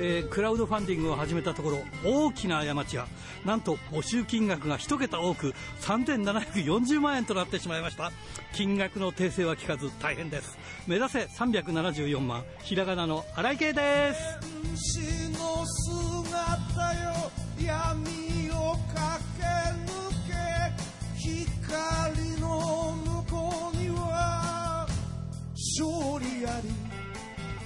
[0.00, 3.06] えークラウドファンディングを始めたところ大きな過ちが
[3.44, 8.10] なんと募集金額が一桁多く3740万円となってしまいました。
[8.54, 10.58] 金額の訂正は聞かず大変です。
[10.86, 12.42] 目指せ374万。
[12.62, 14.20] ひらがなの荒井圭です。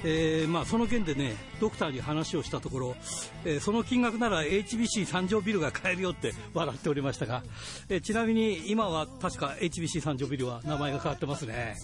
[0.04, 2.96] えーまあ、その件でね、ドクターに話をしたところ、
[3.44, 7.42] えーその金額なら HBC 三条ビルが買えるよって 笑っておりましたが、
[7.88, 11.76] えーちなみに今は確か HBC 三条ビルは名前が変わってますね。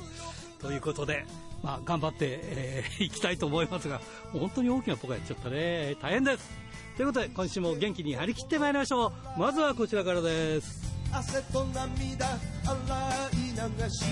[0.61, 1.27] ということで、
[1.63, 4.01] まあ、頑張って、えー いきたいと思いますが、
[4.33, 5.97] 本当に大きなポカやっちゃったね。
[6.01, 6.49] 大変です。
[6.97, 9.41] ということで、今週も元気に張り切ってまいりましょう。
[9.41, 10.81] まずはこちらからです。
[11.13, 14.05] 汗と涙洗い流し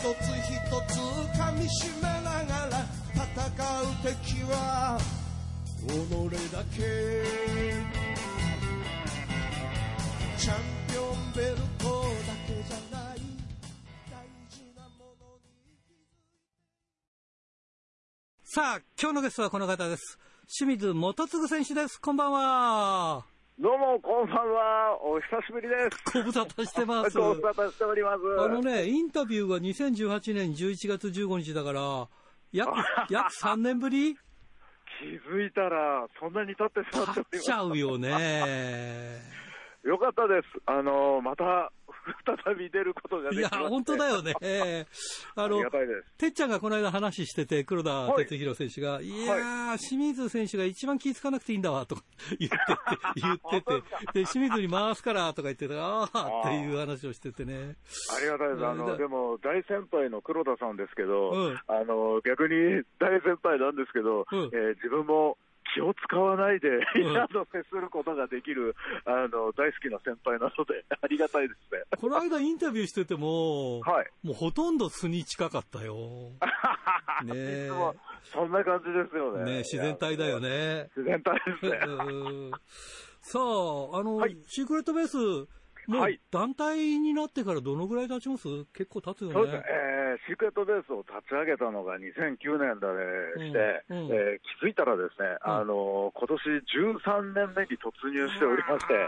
[0.00, 0.12] つ
[0.48, 0.56] 一
[0.88, 0.98] つ
[1.38, 3.26] 噛みしめながら戦
[3.82, 4.98] う敵は
[5.86, 5.90] 己
[6.52, 6.78] だけ
[10.38, 10.56] チャン
[10.90, 13.16] ピオンベルトだけじゃない
[14.10, 15.68] 大事なものに
[18.42, 20.18] さあ、今日のゲストはこの方です。
[20.48, 22.00] 清水元次選手です。
[22.00, 23.29] こんばんは。
[23.62, 24.98] どうも、こんばんは。
[25.02, 26.16] お久しぶりです。
[26.18, 27.18] ご無沙汰してます。
[27.18, 28.42] ご無沙汰しております。
[28.42, 32.08] あのね、インタビューが2018年11月15日だから、
[32.52, 32.72] 約、
[33.10, 34.14] 約3年ぶり？
[34.14, 37.44] 気づいたら、そんなに経ってしまっております。
[37.44, 39.20] ちゃうよね。
[39.84, 40.46] よかったです。
[40.64, 41.70] あの、また、
[42.44, 44.34] 再び出ることがでいや、きまして本当だよね。
[45.36, 46.12] あのありが、たいです。
[46.18, 52.02] てっちゃんがこの間話してて、黒田哲弘選手が、い、やー、清水選手が一番気づかなくていいんだわ、とか
[52.38, 52.62] 言ってて、
[53.16, 57.76] 言ってて、で、清水に回すから、とか言ってたあーっていう話をしててね。
[58.16, 58.66] ありがたいです。
[58.66, 65.36] あの、でも、大先輩の黒田さんですけど、うんあの、逆に大先輩なんですけど、うんえー自分も
[65.74, 68.74] 気を使わないで、うんあの、接することができる、
[69.04, 71.82] あの、大好きな先輩なので、 ありがたいですね。
[71.98, 74.10] この間インタビューしてても、はい。
[74.22, 76.32] もうほとんど素に近かったよ。
[77.24, 77.68] ね
[78.24, 79.44] そんな感じですよね。
[79.44, 80.90] ね自然体だよね。
[80.96, 81.78] 自然体ですね。
[81.86, 82.50] うん
[83.22, 85.16] さあ、あの、はいシークレットベース、
[85.86, 88.48] もうはい団体になってからどのぐらい経ちます？
[88.72, 89.64] 結構経つよそうですねね。、
[90.10, 93.98] えーシークレットベースを立ち上げたのが2009年だでして、うん。
[93.98, 95.54] うんえー気づいたらですね、うん。
[95.54, 96.42] あの今年
[97.06, 99.06] 13年目に突入しておりまして、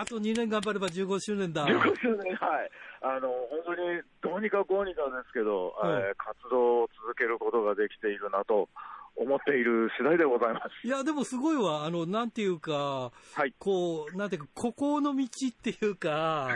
[0.00, 1.66] あと2年頑張れば15周年だ。
[1.66, 2.70] 15周年、はい、
[3.02, 5.90] あの本当にどうにかこうにかですけど、うん。
[6.00, 8.68] えー活動を続けることができているなと
[9.16, 10.86] 思っている次第でございます。
[10.86, 11.84] いや、でもすごいわ。
[11.84, 16.48] あの、なんていうか、はいこう、なんていうか、孤高の道っていうか、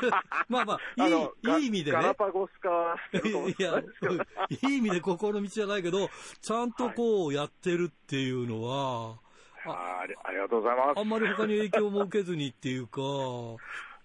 [0.48, 2.14] まあまあ、いい、いい意味でねガラ。
[2.14, 6.08] パゴス化いやいいい意味で心の道じゃないけど、
[6.40, 9.18] ちゃんとこうやってるっていうのは、
[9.64, 10.98] あありありがとうございます。
[10.98, 13.00] あんまり他に影響も受けずにっていうか、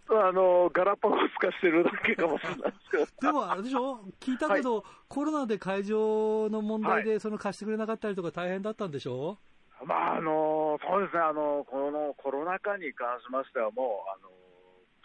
[0.09, 3.05] あのガラパゴス化してるだけかもしれないですけど。
[3.21, 3.99] でもあれでしょ？
[4.19, 9.37] 聞いたけど、コロナで会場の問題でその貸してくれなかったりとか大変だったんでしょ？
[9.85, 11.19] まああのそうですね。
[11.21, 14.29] あの、このコロナ禍に関しましては、もうあの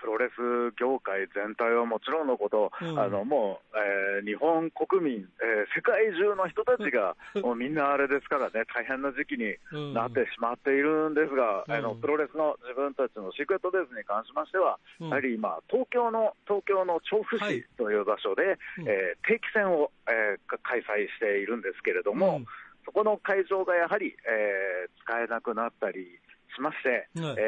[0.03, 2.99] プロレス業界全体はもちろんのこと、うん。
[2.99, 3.79] あのもう、
[4.19, 9.95] えー日本国民、えー世界中の人たちが、もうみんなあれですからね、大変な時期にうん。
[9.95, 11.73] なってしまっているんですが、うん。
[11.73, 15.09] あのプロレスの自分たちのシークレットベースに関しましては、うん。
[15.09, 17.63] やはり今、東京の東京の調布はい。
[17.63, 18.89] 市という場所で、うん。
[18.91, 22.47] えー定期戦を、えーか開催しているんですけれども、うん。
[22.85, 26.19] そこの会場がやはり、えー使えなくなったり
[26.55, 27.37] しまして、はい。
[27.39, 27.43] え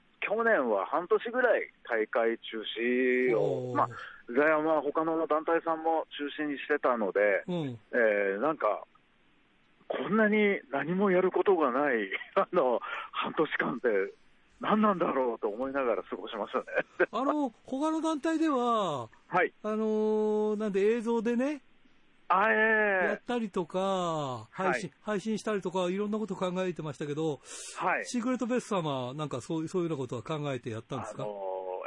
[0.00, 2.62] ー去年は半年ぐらい大会中
[3.30, 3.88] 止を、まあ、
[4.32, 7.78] でまあ他の団体さんも中止にしてたので、うん。
[7.92, 8.84] えーなんか、
[9.88, 12.80] こんなに何もやることがない あの
[13.12, 14.14] 半年間って
[14.60, 16.64] 何なんだろうと思いながら過ごしましたね。
[17.12, 19.52] あの、他の団体では、はい。
[19.62, 21.60] あのーなんで映像でね、
[22.28, 23.18] あやえ。
[23.20, 28.04] ったりとか、配信、配信したりとか、いろんなこと考えてましたけど、ーはい。
[28.06, 31.22] シークレットベースさんは、なんかそういう、そういうようなことは考えてやったんですか？
[31.22, 31.32] あの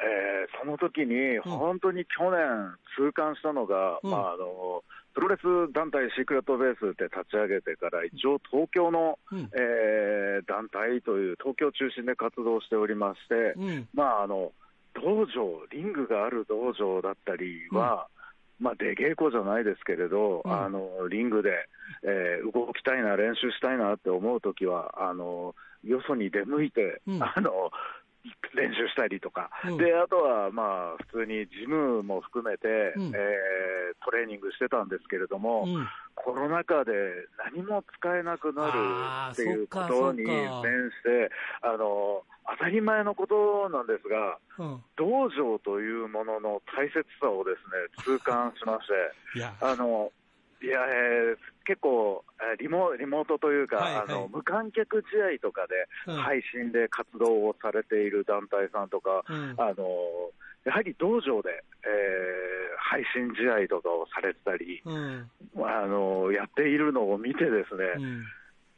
[0.03, 4.11] えーその時に、本当に去年、痛感したのが、うん。
[4.11, 9.49] まあ、あのプロレス団体シークレットベースって立ち上げてから、一応、東京の、うん。
[9.53, 13.87] えー団体という、東京中心で活動しておりまして、うん。
[13.93, 14.51] まあ、あの
[14.93, 18.07] 道場、リングがある道場だったりは、
[18.59, 20.51] まあ、出稽古じゃないですけれど、うん。
[20.51, 21.49] あのリングで、
[22.03, 27.23] えー動きたいな、練習したいなって思うときはあの、よそに出向いて、うん。
[27.23, 27.71] あの、
[28.55, 29.77] 練習したりとか、うん。
[29.77, 33.03] であとはまあ普通にジムも含めて、うん。
[33.07, 35.87] えートレーニングしてたんですけれども、うん。
[36.15, 36.91] コロナ禍で
[37.53, 41.29] 何も使えなくなるっていうことに面して、
[41.61, 44.83] あの当たり前のことなんですが、うん。
[44.95, 49.37] 道場というものの大切さをですね 痛感しまして。
[49.37, 50.11] いや、あの
[50.61, 60.31] いや、えー結構えーリモ、リモートというか、はいはいあの、無観客試合とかでうん配信で活動をされている団体さんとか、うんあの
[60.63, 62.57] やはり道場で、えー
[62.89, 65.29] 配信試合とかをされてたり、うん。
[65.57, 68.23] あのやっているのを見てですね、うん。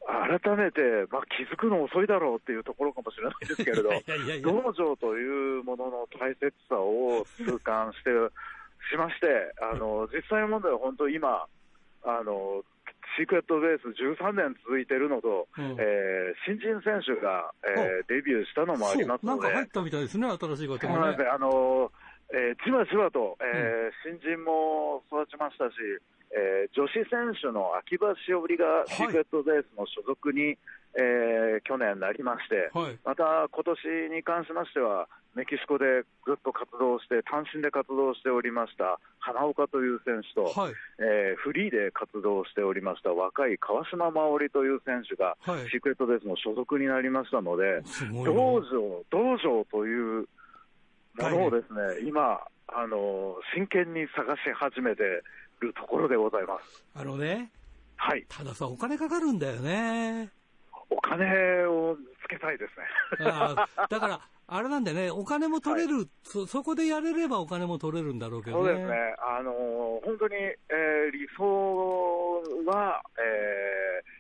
[0.09, 3.89] 改めて、まあ、気づくの遅いだろうっていうところかもしれないですけれど。
[4.41, 8.09] 道場というものの大切さを痛感して、
[8.91, 9.27] しまして、
[9.61, 11.45] あの実際問題は本当、今
[12.03, 12.63] あの、
[13.17, 21.23] シークレットベース13年続いてるのと、うんえー新人選手が、えーデビューしたのもありますので、なんか入ったみたいですね、新しいことがねそうなんです。
[21.23, 21.91] ねあの
[22.31, 25.73] えーじわじわと、えー新人も育ちましたし、
[26.31, 30.57] えー女子選手の秋葉しおりがシークレットベースの所属に、
[30.93, 32.97] えー去年なりまして、はい。
[33.03, 33.63] また今
[34.09, 40.73] 年に関しましては、メキシコでずっと活動して、単身で活動しておりました花岡という選手と、はい。
[40.99, 47.81] えーフリーで活動しておりました若い川島真織という選手が、はいシークレットベースの所属になりましたので、
[48.13, 48.31] 道な。
[48.31, 48.61] 場、
[49.09, 50.27] 道場という
[51.23, 55.03] ものをですね、今、あの真剣に探し始めて
[55.61, 56.85] いるところでございます。
[56.95, 57.51] あのね、
[57.97, 60.29] はい、たださ、お金かかるんだよね。
[60.89, 63.25] お金をつけたいですね。
[63.89, 68.69] だから、 あれなんだよね、お金も取れる、そ、そこでやれればお金も取れるんだろうけどね。
[68.69, 69.51] そうですね、あの
[70.03, 74.19] 本当に、えー理想は、えー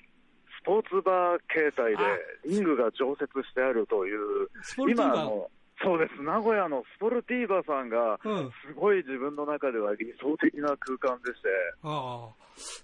[0.59, 4.49] スポーツバー形態であリングが常設してあるという、
[4.89, 5.49] 今あの、
[5.83, 8.51] そうです、名古屋のスポルティーバさんが、うん。
[8.67, 11.47] すごい自分の中では理想的な空間でして、
[11.83, 12.39] ああ。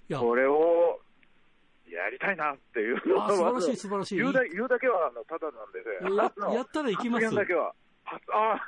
[0.09, 0.99] いや、これを
[1.87, 4.15] やりたいなっていうのあ素晴らしい、素晴らしい。
[4.17, 7.73] 言うだ言うだけはあのただなんでね、やったら行きますだけは、
[8.05, 8.59] あ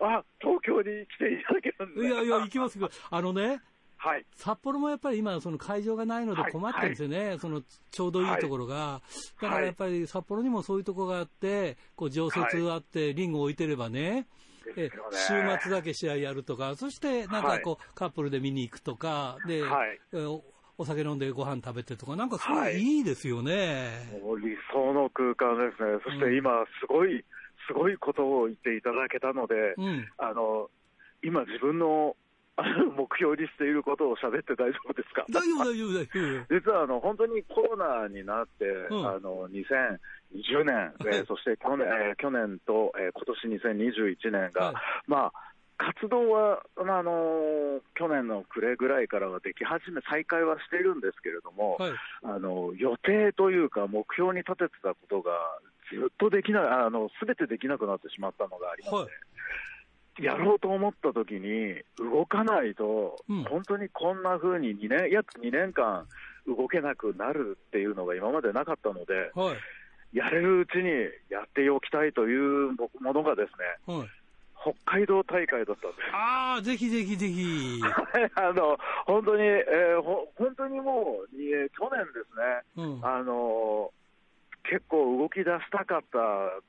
[0.00, 3.60] ああ東京に来ていただけるんで、いやいや、行きますけど、あのね、
[4.00, 6.52] はい、札幌もやっぱり今、その会場がないのではい。
[6.52, 9.02] 困ってるんですよね、そのちょうどいいところが、
[9.40, 14.26] だからやっぱり札幌にもそういうところがあって、こう常設あって、リングを置いてればね、
[14.76, 19.64] え週末だけ試合やるとか、そしてなんかこう、カップルで見に行くとか、で、
[20.14, 20.44] お
[20.80, 22.78] お酒飲んでご飯食べてとか、なんかすごはい。
[22.78, 24.16] いいいですよね。
[24.22, 27.24] もう理想の空間ですね、そして今、すごい、
[27.66, 30.08] すごいことを言っていただけたので、うん。
[30.18, 30.70] あの
[31.22, 32.14] 今、自分の
[32.60, 35.24] あ の目標にしていることを喋って大丈夫ですか？
[35.30, 36.54] 大丈夫、大丈夫、大丈夫。
[36.54, 39.06] 実はあの本当にコロナになって、ん。
[39.06, 43.24] あの2020年、えーそして去年,、えー去年と、えー今
[43.58, 44.74] 年2021年が、はい。
[45.06, 45.32] まあ、
[45.78, 51.92] 活動は、まああの去年の暮れぐらいからはでき始め、再開はしているんですけれども、はい。
[52.24, 55.30] あの予定というか、目標に立ててたことが、
[55.92, 59.08] ずっとできない、あのすべてできなくなってしまったのがありまして、はい
[60.20, 66.06] やろうと思った時に、動かないと、うん本当にこんな風に2年、約2年間、
[66.46, 69.56] 動けなくなるっていうのが今までなかったので、はい。
[70.16, 70.90] やれるうちに
[71.28, 73.52] やっておきたいというものがです
[73.90, 74.08] ね、はい。
[74.60, 76.02] 北海道大会だったんです。
[76.12, 77.80] ああ、ぜひぜひぜひ。
[78.34, 82.12] あの本当に、えーほ本当にもう、えー去年で
[82.76, 83.06] すね、うん。
[83.06, 83.92] あの
[84.64, 86.18] 結構動き出したかった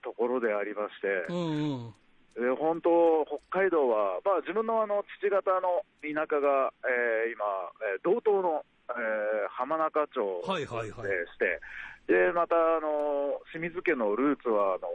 [0.04, 1.94] ところでありまして、うんうん。
[2.40, 7.44] えー本当、北海道は、まあ、自分のあの父方の田舎が、えー今、
[7.92, 11.60] えー道東の、えー浜中町ではいはいはいして、
[12.08, 14.88] でまたあの清水家のルーツはあの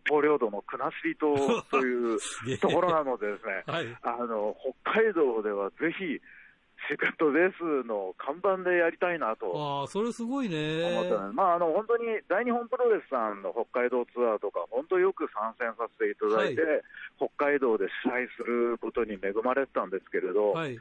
[0.00, 2.18] 北方領土の国後島 という
[2.60, 3.86] ところなのでですね、はい。
[4.02, 6.20] あの北海道ではぜひ、
[6.88, 9.52] シークレットレースの看板でやりたいなと。
[9.54, 10.84] ああ、それすごいね。
[10.84, 20.78] 思ってまあ、あの本当に大日本プロレスさんの北海道ツアーとか、本当よく参戦させていただいて、は北海道で試合することに恵まれてたんですけれど、はい。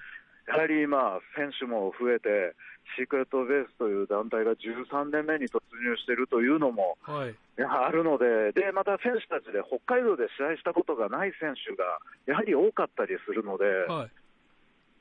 [0.48, 2.56] やはり今、選手も増えて、
[2.96, 7.36] シークレットベースという団体が13年目に突入しているというのもはい。
[7.58, 14.12] あるのでで、また選手たちで北海道で試合したことがない選手がやはり多かったりするので、はい。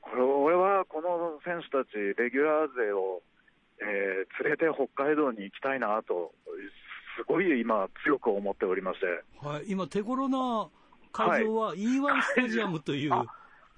[0.03, 3.21] これ俺はこの選手たち、レギュラー勢を、
[3.81, 6.31] えー連れて北海道に行きたいなと、
[7.17, 9.05] すごい今、強く思っておりまして、
[9.45, 9.65] はい。
[9.67, 10.69] 今、手頃な
[11.11, 13.25] 会場は E1 スタジアムという、あ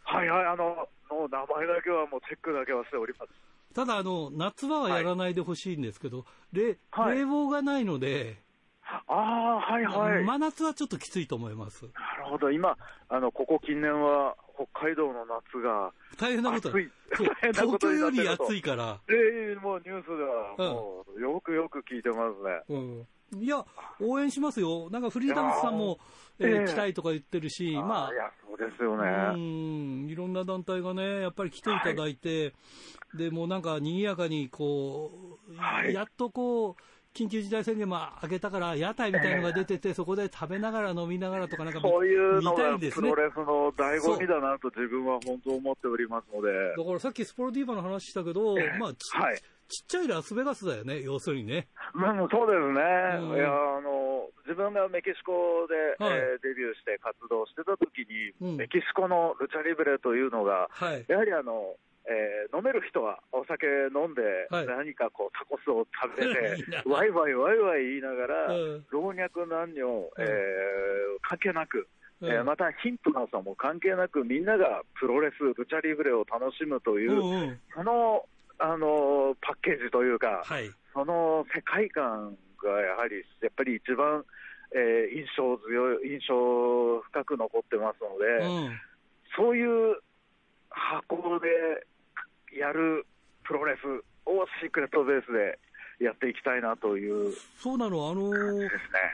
[0.03, 3.32] はいはい、あの、もう名前だけはもうチェックだけはしております。
[3.74, 8.38] ただ、あの、夏場はやらないでほしいんですけど、れはい冷房がないので、
[9.07, 10.23] ああ、はいはい。
[10.23, 11.85] 真夏はちょっときついと思います。
[11.85, 12.51] なるほど。
[12.51, 12.77] 今、
[13.09, 16.81] あの、ここ近年は、北海道の夏が、大変なこと大
[17.41, 18.99] 変なこと東京より暑いから。
[19.09, 22.61] ええもうニュースでは、もう、よくよく聞いてますね。
[22.69, 23.07] うん。
[23.41, 23.65] いや、
[23.99, 24.89] 応援しますよ。
[24.91, 25.97] なんかフリーダムスさんも、
[26.39, 29.41] えーええ来たいとか言ってるし、まいや、そうですよあ、うね。
[30.05, 32.53] ん、いろんな団体がね、やっぱり来ていただいて、
[33.13, 36.75] で、もうなんか賑やかにこう、はいやっとこう、
[37.15, 43.15] 緊急事態宣言も明けたから、屋台みたいのが出てて、そこで食べながら飲みながらとかなんか見そういうのがプロ。
[43.15, 46.51] レスの醍醐味だなと自分は本当思っておりますので。
[46.77, 49.38] だからさっきスポロディーバの話したけど、まあ、ちはい。
[49.67, 51.67] ちっちゃいラスベガスだよね、要するにね。
[51.93, 52.81] まあ、そうですね、
[53.31, 55.65] うんいやあの自分がメキシコ
[55.98, 58.05] で、はいえーデビューして活動してた時
[58.41, 61.05] に、うんメキシコのルチャリブレというのが、はい。
[61.07, 64.67] やはりあの、えー飲める人はお酒飲んで、はい。
[64.67, 68.85] 何かこうタコスを食べて いいな、ワイワイワイワイ言いながら、うん。
[68.91, 71.88] 老若男女、えー関係なく、
[72.21, 72.31] うん。
[72.31, 77.59] えーまた貧富の差も関係なく、みんながプロレス、ルチャリブレを楽しむという、うんうん。
[77.74, 78.25] その、
[78.57, 80.69] あのパッケージというか、はい。
[80.93, 84.24] その世界観がやはり、やっぱり一番、
[84.71, 88.79] えー印象強い、印象深く残ってますので、うん。
[89.35, 89.97] そういう
[90.69, 91.85] 箱で
[92.55, 93.05] やる
[93.43, 93.85] プロレス
[94.25, 95.59] をシークレットベースで
[96.00, 98.69] やっていきたいなというでそうなの、あのー。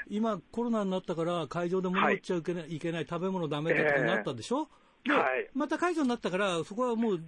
[0.10, 4.68] 今、コロナになったから、会場で物売っちゃいけない,、い、けない、食べ物ダメだとかになったでしょ、
[5.06, 5.50] ではい。
[5.54, 7.24] また解除になったから、そこはもう、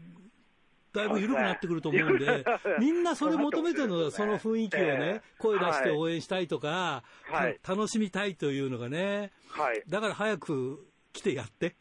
[0.93, 2.45] だいぶ緩くなってくると思うんで
[2.77, 5.97] みんなそれ求めてるのよ、その雰囲気をね、声出してはい。
[5.97, 7.59] 応援したいとか、はい。
[7.63, 11.75] た楽しみたいというのがね、はい、だから早く来てやって、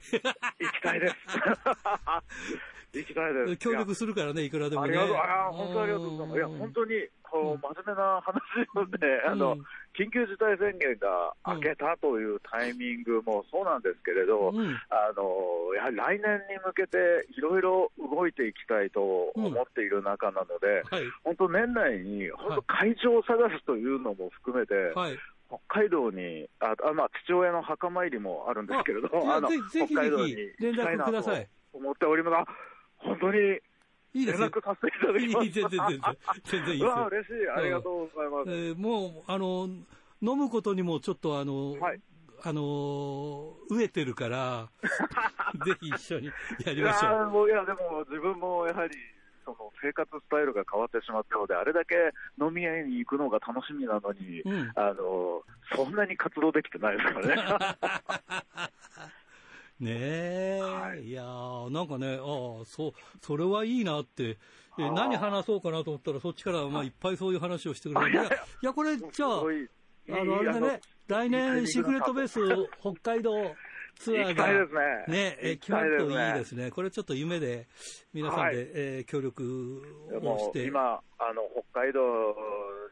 [0.61, 1.15] 行きたいです。
[2.93, 3.57] 行きたいです。
[3.57, 4.97] 協力するからね、いくらでもね。
[4.99, 6.37] ありがとう、あー本当ありがとうございます。
[6.37, 8.43] いや、本当に、こう、真面目な話
[8.75, 16.97] をね、あの、うん緊急事態宣言が明けたというタイミングもそうなんですけれど、うんあの、やはり来年に向けて
[17.37, 25.19] いろいろ動いていきたいと思っている中なので、はい、本当年内に、本当会場を探すというのも含めて、はい。
[25.69, 32.35] 北海道に、あ、あまあ、父親の墓参りもあるんですけれど、ああの、ぜひぜひ北海道に連絡ください思っております。
[32.37, 32.45] あ
[32.97, 33.39] 本当に
[34.15, 34.49] いいですよ。
[34.49, 35.47] 連絡させていただきます。
[35.47, 36.01] いい全然全然
[36.45, 37.07] 全然いいです うわ、よ。
[37.09, 37.51] 嬉しい。
[37.51, 38.51] ありがとうございます。
[38.51, 39.69] えーもう、あの、
[40.23, 42.01] 飲むことにもちょっとあの、はい
[42.45, 44.69] あの、飢えてるから、
[45.65, 46.27] ぜひ一緒に
[46.65, 47.13] やりいやましょう。
[47.13, 48.97] ーもういや、でも自分もやはり、
[49.45, 51.95] その生活スタイルが変わってしまったので、あれだけ
[52.41, 54.73] 飲み屋に行くのが楽しみなのに、うん。
[54.75, 55.43] あの、
[55.77, 57.37] そんなに活動できてないですから
[58.61, 58.73] ね。
[59.81, 61.11] ねえ、、はい。
[61.11, 64.39] やーなんかね、ああ、そう、それはいいなって、
[64.79, 66.89] え何話そうかなと思ったら、そっちから、まあ、い。
[66.89, 68.13] っぱいそういう話をしてくれる。
[68.13, 68.29] いや、い
[68.61, 69.41] や、これ、じゃあ
[70.11, 72.41] あの、あれだね、来年、シークレットベース
[72.81, 73.57] 北海道
[73.99, 75.37] ツアーが、ね。
[75.61, 76.71] 決まるといいですね。
[76.71, 77.67] これちょっと夢で、
[78.13, 79.83] 皆さんで、はいえー協力
[80.13, 80.65] をもして。
[80.65, 82.01] う今、あの北海道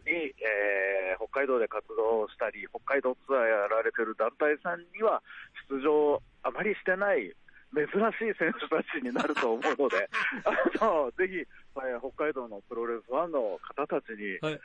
[0.06, 5.22] に、えー北海道で活動したり、北海道ツアーやられてる団体さんには、
[5.68, 7.34] 出場あまりしてない、
[7.74, 10.08] 珍しい選手たちになると思うので、
[10.80, 14.60] あのぜひ、えー北海道のプロレスファンの方たちに、はい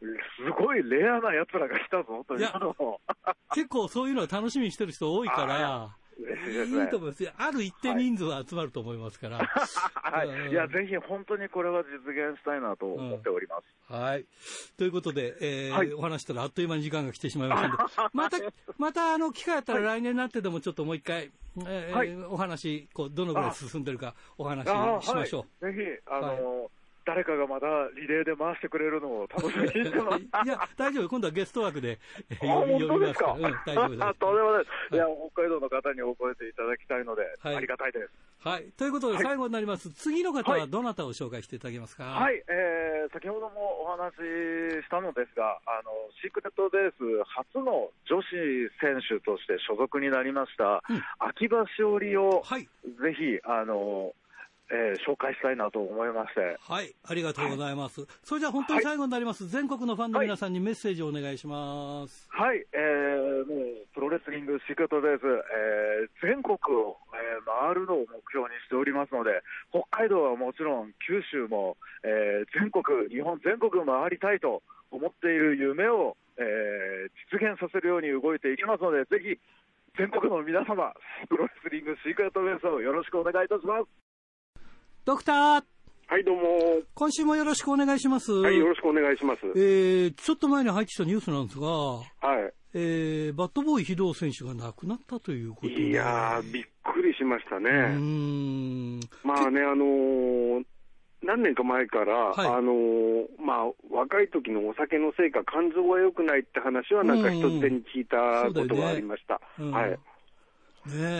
[0.00, 3.00] すごいレアな奴らが来たぞというのを、
[3.54, 6.00] 結構そういうのは楽しみにしてる人多いから、い。
[6.20, 7.30] いいと思いますよ。
[7.36, 9.38] ある一定人数は集まると思いますから。
[9.38, 13.56] はうんい、いや、ぜひ本当にこれは実現したいなと思っておりま
[13.88, 13.92] す。
[13.92, 14.26] はい。
[14.76, 18.38] ということで、えーはいお話したらあっという間に時間が来てしまいましたので、 また、
[18.78, 21.30] また、あの、機会あったら来年になってでもちょっともう一回、
[21.66, 25.64] えーはいお話、こう、どのぐらい進んでるかお話あーしましょう。
[25.64, 26.70] はい、ぜひ、あの、
[27.04, 27.66] 誰かがまた
[27.96, 30.22] リレーで回してくれるのを楽しみにしてます。
[30.44, 31.08] いや、大丈夫。
[31.08, 31.98] 今度はゲスト枠で、
[32.30, 33.74] えーあ呼び本当ですか、呼びますか？
[33.74, 33.82] ら。
[33.82, 34.18] うん、大丈夫です。
[34.20, 34.94] とんでもないです。
[34.94, 38.10] いや、北海道の方に覚えていただきたいので、はいありがたいです。
[38.42, 38.64] はい。
[38.78, 39.90] ということで、はい最後になります。
[39.92, 42.04] 次の方ははいどなたを紹介していただけますか？
[42.04, 45.90] はい、えー、先ほどもお話ししたのですが、あの、
[46.22, 48.28] シークレットベース初の女子
[48.80, 52.62] 選手として所属になりました、うん秋葉しおりを、はい。
[53.02, 54.14] ぜひ、あの、
[54.70, 56.94] えー紹介したいなと思いまして、はい。
[57.04, 58.06] ありがとうございます。
[58.22, 59.48] それじゃあ本当に最後になります。
[59.48, 62.28] 全国のファンの皆さんにメッセージをお願いします。
[62.30, 79.38] はい、えー、もう、プロレスリングシークレットベース、えー、全国を、えー回るのを目標にしておりますので、北海道はもちろん、九州も、えー、全国、日本全国回りたいと思っている夢を、えー、実現させるように動いていきますので、ぜひ、
[79.98, 80.94] 全国の皆様、
[81.28, 84.09] プロレスリングシークレットベースをよろしくお願いいたします。
[85.10, 85.64] ドクター
[86.06, 86.42] はい、どうも。
[86.94, 88.30] 今週もよろしくお願いします。
[88.30, 89.40] はい、よろしくお願いします。
[89.56, 92.04] えー、ちょっと前に入ってきたニュースなんですが、はい。
[92.74, 95.82] えー、バットボーイ非道選手が亡くなったということで。
[95.82, 97.70] いやー、びっくりしましたね。
[97.70, 99.00] うーん。
[99.24, 100.64] まあね、あのー
[101.24, 109.40] 何年か前から、はいあのーまあ、若い時のお酒のせいか、肝臓が良くないって話は、なんか一つ手に聞いたことがありました。
[109.58, 109.90] うんはい。
[109.90, 109.96] ね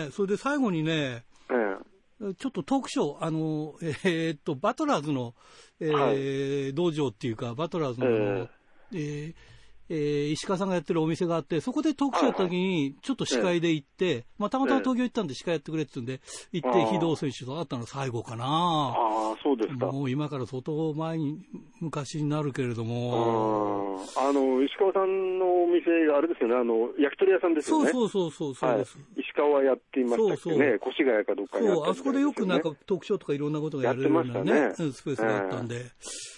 [0.07, 1.90] えそれで最後にね、ええ
[2.37, 5.33] ちょっとトークショー、あの、えーっと、バトラーズの、
[5.79, 8.47] えーは道場っていうか、バトラーズの、え
[8.93, 9.50] えー
[9.93, 16.21] えー石川さんがやってるお店があって、そこでトークショーやった時に、ちょっと司会で行って、まあ、たまたま東京行ったんで司会やってくれって言うんで、
[16.53, 18.45] 行って、非道選手と会ったの最後かな。
[18.45, 19.87] ああ、そうですか。
[19.87, 21.39] もう今から相当前に、
[21.81, 23.97] 昔になるけれどうも。
[23.97, 27.91] んあの、石川さんのお店があれですよね、あの、焼き鳥屋さんですよね。
[27.91, 28.97] そうそうそうそう、そうです。
[28.97, 35.75] はい、石川やっていましたっけね、そうそう越谷かどっかにやってそう、あそこでよくなんかトークショーとかいろんなことがやれるようなね、ねうんスペースがあったんで。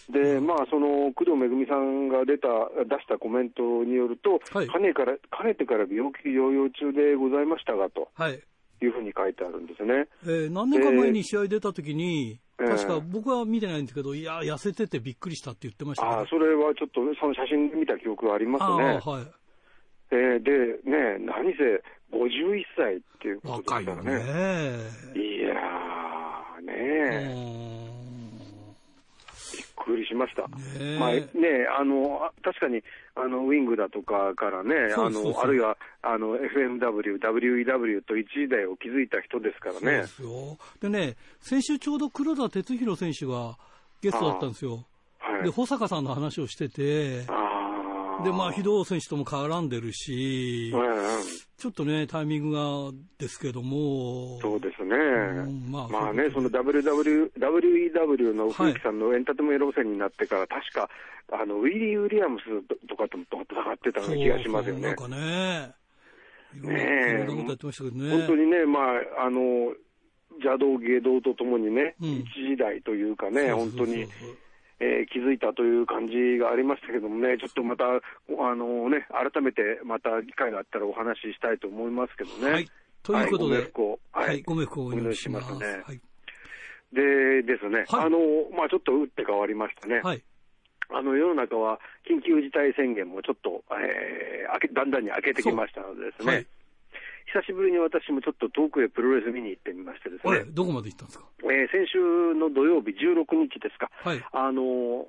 [0.10, 2.48] で、まあ、その工藤めぐみさんが出た
[2.86, 8.40] 出したコメントによると、はいかねからかねてから病気療養中でございましたがとはい。
[8.82, 10.08] いうふうに書いてあるんですね。
[10.26, 16.28] えー何年か前に試合出た時に、えー確か僕は見てないんですけど、いや、痩せててびっくりしたって言ってましたああね。
[16.30, 19.02] それはちょっとその写真で見た記憶がありますね。
[19.04, 19.24] あはい。
[20.12, 20.52] えーで、
[20.90, 21.82] ね、何せ
[22.12, 24.04] 51歳っていうことですからね。
[24.04, 24.20] ね。
[25.16, 27.83] いやー、うねん
[29.86, 30.44] びっくりしました。
[30.80, 31.24] ねまあね、
[31.78, 32.82] あのあ確かに
[33.16, 40.08] あのウィングだとかからね、あそうそうそうのあるいはあの FMW、WEW と一時代を築いた人ですからねそうで。
[40.08, 40.58] すよ。
[40.82, 43.58] でね、先週ちょうど黒田哲弘選手が
[44.02, 44.76] ゲストだったんですよ。
[44.76, 44.84] はい
[45.44, 47.43] で、保坂さんの話をしてて、あー
[48.24, 51.24] で、まあ、非道選手とも絡んでるし、うんうん。
[51.58, 54.96] ちょっとね、タイミングがですけども、そうですね。
[54.96, 60.90] んまあまあね、そそうの WW WEW のはい冬木さんのエンターテインメント路線になってから、確か、
[61.32, 62.46] あの、ウィリー・ウィリアムス
[62.88, 64.96] とかとも戦ってたような気がしますよね。
[64.98, 65.20] そうそうなん。
[65.20, 65.76] かね、
[66.56, 66.86] いろんなね
[67.20, 67.24] え。
[67.24, 68.10] いろんなことやってましたけどね。
[68.12, 69.40] 本当にね、まあ、あの、
[70.42, 72.10] 邪道、芸道とともにね、うん。
[72.10, 73.70] 一時代というかね、そうそうそう。
[73.70, 74.08] 本当に、
[74.84, 82.52] えー気づいたという感じがありましたけどもね、ちょっとまた、あのね、改めてまた機会があったらお話ししたいと思いますけどね。
[82.52, 82.70] はい。
[83.04, 83.56] ということで、
[84.12, 85.54] はいご冥福をお祈りします。
[85.60, 86.02] ねはい。
[86.94, 88.18] でですね、はいあの、
[88.56, 90.02] まあちょっと打って変わりましたね。
[90.02, 90.24] はい。
[90.90, 96.48] あの、世の中は緊急事態宣言もちょっと、えーだんだんに明けてきましたのでですね、はい。
[97.34, 101.26] 久しぶりに私もちょっと遠くへプロレス見に行ってみましてですねどこまで行ったんですか？
[101.44, 102.00] えー先週
[102.36, 104.24] の土曜日16日ですか、はい。
[104.32, 105.08] あの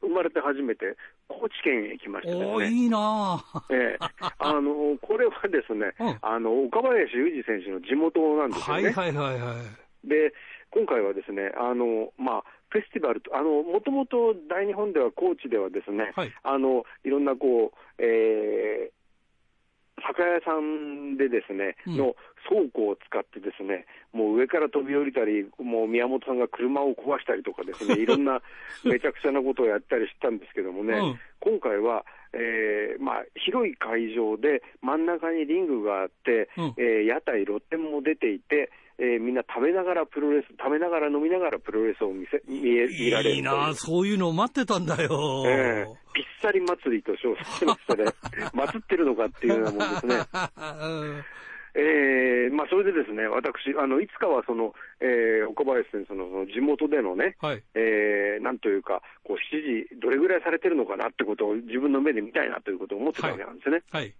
[0.00, 3.74] 生まれて初めて高知県へ行きましてですおいいなぁ。
[3.74, 8.90] えーあのこれはですね、 うんあの岡林裕二選手の地元なんですよね。
[8.90, 9.54] はいはいはいは
[10.04, 10.08] い。
[10.08, 10.32] で、
[10.70, 18.97] 今回はですね、あの、まあ、フェスティバルと、あの、もともと大日本では高知ではですね、はいあの、いろんなこう、えー
[20.06, 21.96] 酒屋さんでですね、うん。
[21.96, 22.16] の
[22.48, 28.40] 倉庫を使ってですね、もう上から飛び降りたり、もう宮本さんが車を壊したりとかですね、 いろんな
[28.84, 31.20] めちゃくちゃなことをやったりしたんですけどもね、うん。
[31.40, 36.74] 今回は、えーまあ、広い会場で真ん中にリングがあって、うん。
[36.76, 45.44] えー屋台、露店も出ていて、えーみんな食べながらプロレス、食べながら飲みながらプロレスを見せ見え見られるといいなぁ、そういうのを待ってたんだよ。
[45.46, 48.04] ええぴっさり祭りと称されてましたね。
[48.54, 50.16] 祭ってるのかっていうようなもんですね。
[50.82, 51.24] うん
[51.74, 57.62] えーまあ、それでですね、私、あのいつかはその、えー岡林先生のその地元でのね、はい。
[57.74, 63.82] えーなんというか、こう指示、どれぐらいされてるのかなってことを自分の目で見たいなということを思ってたわけなんですね。
[63.92, 64.12] はい。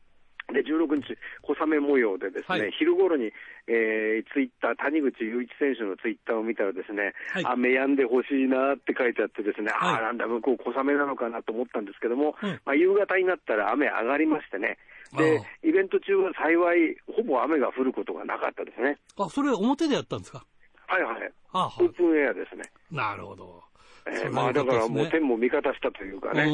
[0.52, 3.32] で、16日、小雨模様でですね、はい昼頃に、
[3.66, 14.78] えーツイッター、谷口雄一選手のツイッターを見たらですね、はい雨止んでほしいなって書いてあってですね、あはいあ、なんだ、向こう小雨なのかなと思ったんですけども、うんまあ、夕方になったら雨上がりましてね、
[15.18, 18.96] であ、イベント中は幸い、ほぼ雨が降ることがなかったですね。
[19.18, 20.44] あ、それ表でやったんですか？
[20.86, 21.32] はいはい。
[21.52, 22.62] オープンエアですね。
[22.90, 23.62] なるほど。
[24.06, 26.44] えーまあだからもう天も味方したというかね。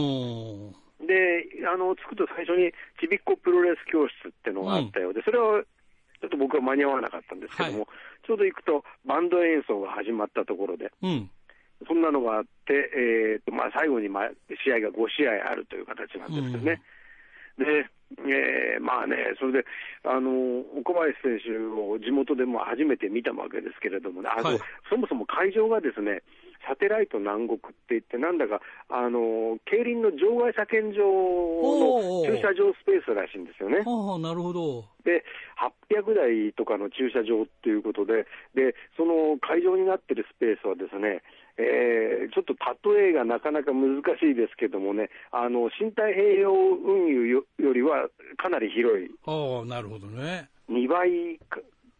[1.05, 5.11] うんで、あの、着くと最初にちびっこプロレス教室ってのがあったよ。
[5.11, 5.63] うで、それは
[6.21, 7.89] ちょっと僕は間に合わなかったんですけども、はい。
[8.27, 11.31] ちょうど行くとバンド演奏が始まったところで、うん。
[11.87, 14.31] そんなのがあって、えーとまあ、最後に、まあ、
[14.65, 16.81] 試合が5試合あるという形なんですよね。
[17.59, 17.87] で、
[18.25, 19.65] えーまあね、それで、
[20.05, 24.61] あの、岡林選手を地元でも初めて見たわけですけれどもね、あのはい。
[24.89, 26.23] そもそも会場がですね、
[26.67, 33.85] サテライト南国って言って、なんだか、あの、競輪の場外車検場の駐車場スペースらしいんですよね。
[33.85, 34.85] はあ、なるほど。
[35.05, 35.25] で、
[35.91, 41.23] 800台とかの駐車場っていうことで、で、その会場になってるスペースはですね、
[41.57, 42.57] えー、ちょっと
[42.91, 49.09] 例えがなかなか難しいですけどもね、あの、新太平洋運輸よりはかなり広い。
[49.27, 50.49] ああ、なるほどね。
[50.69, 51.39] 2倍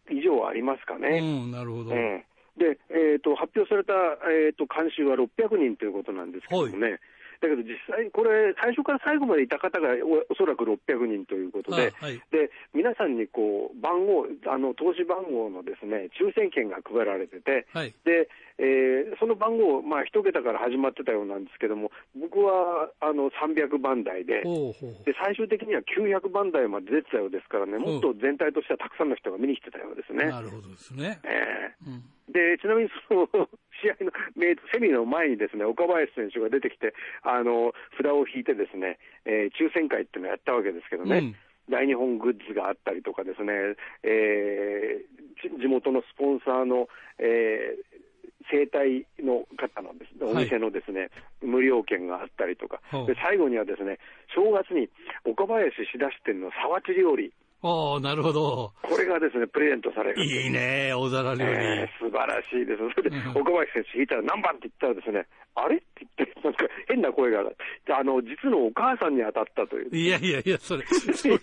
[0.09, 1.19] 以上ありますかね。
[1.19, 1.93] うん、なるほど。
[1.93, 3.93] えー、で、えっ、ー、と、発表された、
[4.31, 6.99] えっ、ー、と、監修は600人ということなんですけどもね、はい。
[7.41, 9.89] だけど実際、これ、最初から最後までいた方が
[10.29, 24.43] おそらく600人ということで、はい、で皆さんにこう番号あの、投資番号のですね抽選券が配られてて、はい、でえー、その番号、まあ、1桁から始まってたようなんですけども、僕はあの300番台で
[25.05, 30.31] で、最終的には900番台まで出てたようですからね、もっと全体としてはたくさんの人が見に来てたようですね。
[30.31, 33.27] なるほどですね、えー、うん、でちなみにその
[33.83, 34.11] 試合の
[34.71, 41.17] セミの前にですね岡林選手が出てきて、あの札を引いて、ですね、えー、抽選会っていうのをやったわけですけどね。
[41.17, 41.35] うん。
[41.67, 43.51] 大日本グッズがあったりとかですね、
[44.03, 46.87] えー、地元のスポンサーの、
[47.17, 47.94] えー、
[48.51, 51.11] 生態の方のです、ね、お店のですね、はい、
[51.45, 53.99] 無料券があったりとか、で最後にはですね
[54.33, 54.89] 正月に
[55.25, 57.33] 岡林仕出し店の沢地料理。
[57.65, 58.71] ああ、なるほど。
[58.83, 60.23] これがですね、プレゼントされる。
[60.23, 61.51] いいね、大皿料理。
[61.51, 62.93] えー、素晴らしいです。
[62.93, 65.25] それで、岡林選手引いたら何番って言ったらですね、
[65.55, 69.97] あれって言って、なんか変な声が、あの、実のお母さんに当たったという。
[69.97, 71.39] いやいやいや、それ、それ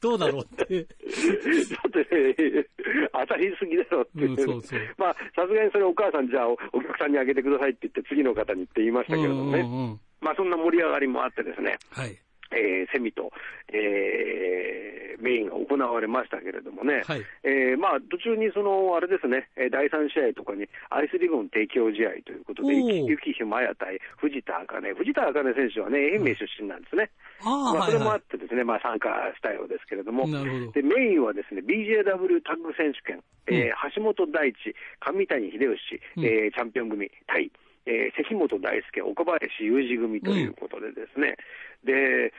[0.00, 0.86] どうだろうって。
[0.86, 2.66] だってね、
[3.10, 4.80] 当たりすぎだろって、うん、そうそう。
[4.98, 9.60] まあ、さすがにそれお母さんじゃあお客さんにあげてくださいって言って次の方にって言いましたけれどもね。
[9.60, 11.76] うんうんうん、まあ、そんな盛り上がりもあってですね。
[11.90, 12.16] はい。
[12.50, 13.30] えー、セミと、
[13.68, 27.10] えー、メインが行われましたけれどもね、はい、えー、まあ、途中にその、あれですね、第3試合とかにアイスリボン提供試合ということで、雪ひまや対藤田茜、藤田茜選手はね、愛媛出身なんですね。
[27.44, 30.26] うん、まあ、それもあってですね、まあ、参加したようですけれども、
[30.72, 37.50] でメインはですね、BJW タッグ選手権、えー、橋本大地、上谷秀吉、うん、えー、チャンピオン組対、
[37.88, 41.36] えー、関本大輔、岡林雄二組ということでですね、
[41.84, 42.32] うん、で、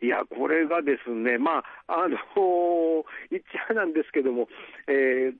[0.00, 2.16] いや、これがですね、まあ、あの、
[3.30, 4.48] 言っちゃなんですけども、
[4.88, 5.34] えー、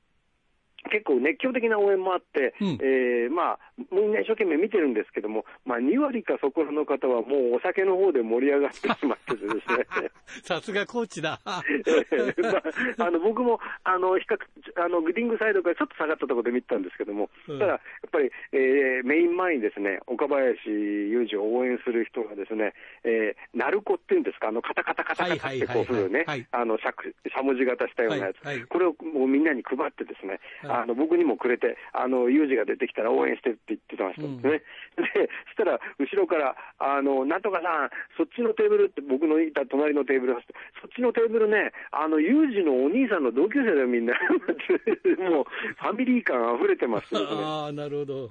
[0.91, 3.59] 結構熱狂的な応援もあって、うん、えー、まあ、
[3.91, 10.11] みんな一生懸命見てるんですけども、まあ、2割かそこらの方はもうお酒の方で盛り上がってしまってですね。
[10.45, 11.41] さすがコーチだ。
[11.45, 14.39] まあ、あの僕もあの比較
[14.83, 22.73] あのグディングサイドからちょっと下がったところで見てたんですけども、うん、ただやっぱり、えー、メイン前にですね岡林雄二を応援する人がですね、
[23.05, 34.63] えー、鳴子っていうんですか、あのカタカタカタカタってこういうね、あのしゃしゃもじ型したようなやつ、はいはい、これをもうみんなに配ってですね、はい、あの僕にもくれて、あの雄二が出てきたら応援してって言ってましたんですね。
[34.99, 44.19] うん、で、そしたら後ろから、あのなんとかさん、そっちのテーブルって、僕のいた隣のテーブル、そっちのテーブルね、あの雄二のお兄さんの同級生だよ、みんな。
[45.31, 47.27] もうファミリー感あふれてますよね。
[47.39, 48.31] あなるほど。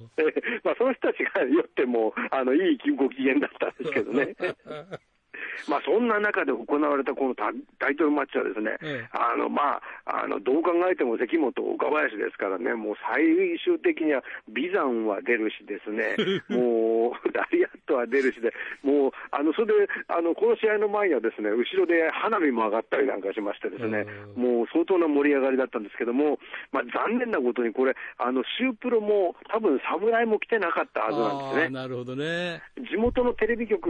[0.64, 4.36] まあ、その人たちがよっても、あのいいご機嫌だったんですけどね。
[5.68, 7.50] まあ、そんな中で行われたこのタ
[7.90, 13.24] イトルマッチはですね、ええ、あのまあ、あのどう考えても関本、岡林ですからね、もう最
[13.64, 16.16] 終的にはビザンは出るしですね、
[16.50, 26.40] もうダリアットは出るしで、もうあのそれであのこの試合の前にはですね後ろで花火も上がったりなんかしましてですね、もう相当な盛り上がりだったんですけども、
[26.72, 31.70] まあ、残念なことにこれ、あのシュープロも多分侍も来てなかったはずなんですね。
[31.70, 32.62] なるほどね。
[32.90, 33.88] 地元のテレビ局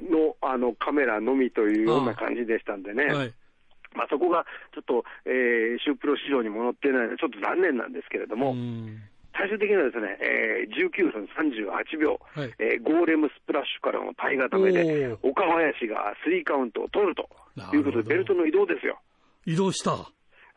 [0.00, 3.04] のあのカメラのみというような感じでしたんでね。
[3.06, 3.34] はい
[3.94, 8.54] まあ、そこがちょっと、えー、シュープロ市場にも載ってないので、ちょっと残念なんですけれども、
[9.34, 17.28] 最終的にはですね、えー、19分38秒、はい、えー、ゴーレムスプラッシュからの体固めで、岡林がスリーカウントを取ると
[17.74, 19.00] いうことで、ベルトの移動ですよ。
[19.46, 20.10] 移動した。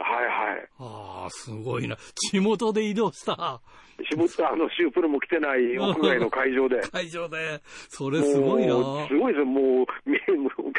[0.04, 0.68] はいはい。
[0.80, 1.98] ああ、すごいな。
[2.32, 3.62] 地元で移動した。
[4.10, 6.82] 絞ったあのシュープロも来てない屋外の会場で。
[6.82, 7.62] 会場で。
[7.90, 8.74] それすごいな。
[9.08, 9.46] すごいですよ。
[9.46, 9.86] もう、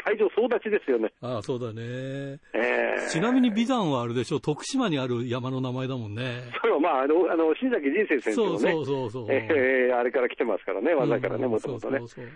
[0.03, 1.11] 会場総立ちですよね。
[1.21, 2.39] ああ、そうだね。
[2.53, 6.43] えー、ちなみに美山はあるでしょ、徳島にある山の名前だもんね。
[6.61, 8.59] それはまあ、あの、あの新崎人生先生のね。
[8.59, 11.99] そうそうそうえー、あれから来てますからね、技からね、もともとね。
[11.99, 12.31] そうそうそう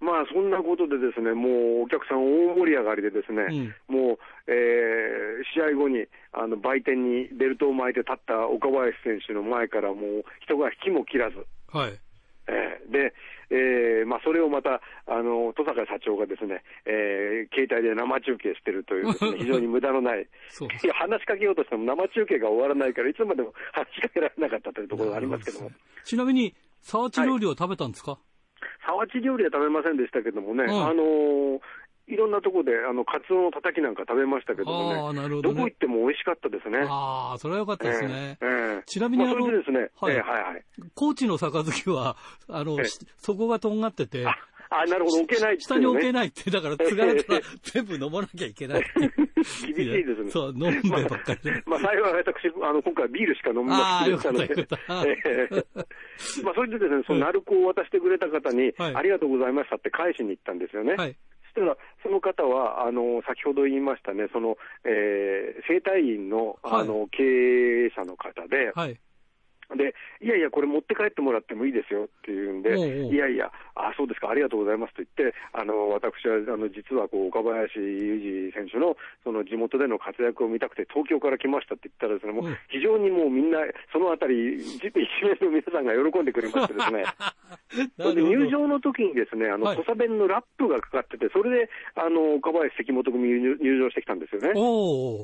[0.00, 11.36] まあそんなことでですね、もうお客さん大盛り上がりでですね、うん、もう、えー、試合後にあの売店にベルトを巻いて立った岡林選手の前からもう人が引きも切らず、
[11.72, 11.98] はい、
[12.48, 13.14] えー、で、
[13.48, 25.70] えーまあ、それをまた、あの戸坂社長がですね、えー、携帯で生中継してるというです、ね、 非常に無駄のない、いや話しかけようとしても生中継が終わらないから、いつまでも話しかけられなかったというところがありますけども。
[26.04, 28.20] ちなみに、沢地料理は食べたんですか、はい
[28.86, 31.60] 沢地料理は食べませんでしたけどもね、うん、あのー、
[32.08, 36.86] いろんなところで、あの、カツオのたたきなんか食べましたけどもね、どねどこ行っても美味しかったですね。
[36.88, 38.38] ああ、それはよかったですね。
[38.40, 40.64] えー、えー、ちなみにあの、まあ、ですね、はい、えー、はいはい。
[40.94, 42.16] 高知の杯は、
[42.48, 42.78] あの、
[43.18, 44.24] そこがとんがってて、
[44.70, 48.82] あ、なるほど、置けないね、下に置けないって、だから、継がれたら全部飲まなきゃいけない。
[48.94, 50.30] 厳しいですね。
[50.32, 51.62] そう、飲んでばっかりで。
[51.66, 54.66] まあ、幸い私、あの、今回ビールしか飲みませんでしたので。
[56.42, 60.94] まあ、それでですね、そのナルコを渡してくれた方に、ありがとうございましたって返しに行ったんですよね。
[60.94, 61.16] はい。
[61.54, 68.98] そしたら、その方は、あの、先ほど言いましたね、その、えー、生体院の、あの、経営者の方で、はい。
[69.74, 83.58] で、いやいや、これ持って帰ってもらってもいいですよっていうんで、おうおういやいや、あそうですか、ありがとうございますと言って、あの私はあの実はこう岡林裕二選手のその地元での活躍を見たくて、東京から来ましたって言ったらですね、もう非常にもうみんな、
[83.92, 85.02] そのあたり、一面
[85.40, 87.04] の皆さんが喜んでくれましてですね、
[87.98, 94.54] それで入場の時にですね、あの土佐弁のラップがかかってて、それであの岡林関本組入場してきたんですよね。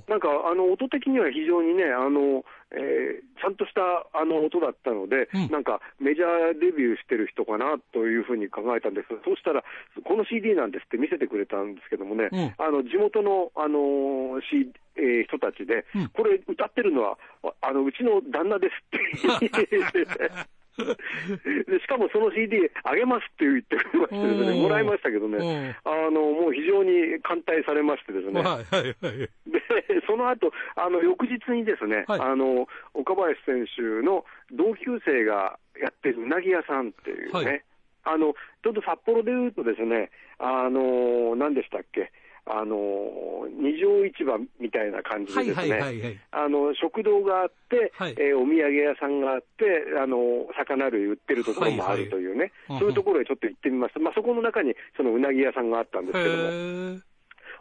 [0.08, 3.80] なんかあの音的には非常にね、あのえー、ちゃんとした
[4.16, 9.62] あの音だったので、うん、なんかメジャーデビューしてる人かなというふうに考えたんですけど、そうしたら、
[10.04, 17.18] この CD なんですって見せてくれたんですけどもね、うん、あの地元の、あの C えー、人たちで、うん、これ歌ってるのは、
[17.60, 20.12] あのうちの旦那ですって
[20.76, 29.28] でしかもその CD あげますって言ってくれましてですね、もらいましたけどね、あのもう非常に歓待されましてですね、はいはいはい、で
[30.06, 37.64] その後あの翌日にですね、はい、あの岡林選手の同級生がやってるうなぎ屋さんっていうね、はい、
[38.04, 38.32] あの
[38.64, 42.12] ちょっと札幌でいうとですね、あの何でしたっけ、
[42.46, 42.76] あの
[43.60, 49.64] 二条市場みたいな感じでですね、あの食堂があって、はい、えー、お土産屋さんがあって、
[50.02, 50.18] あの
[50.58, 57.11] 魚類売ってるところもあるというね、はいはい、そういうところへちょっと行ってみました、まあ、そこの中にそのうなぎ屋さんがあったんですけども。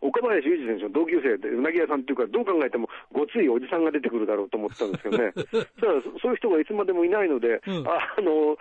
[0.01, 5.31] 岡林裕二選手の同級生で、うなぎ屋さんっていうか、どう考えてもごついおじさんが出てくるだろうと思ってたんですけどね、
[5.79, 8.57] ただそういう人がいつまでもいないので、うん、あの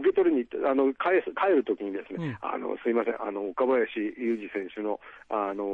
[0.00, 5.66] 受け取りにあの帰帰るときにですね、うん、あのすいません、あの岡林裕二選手のあの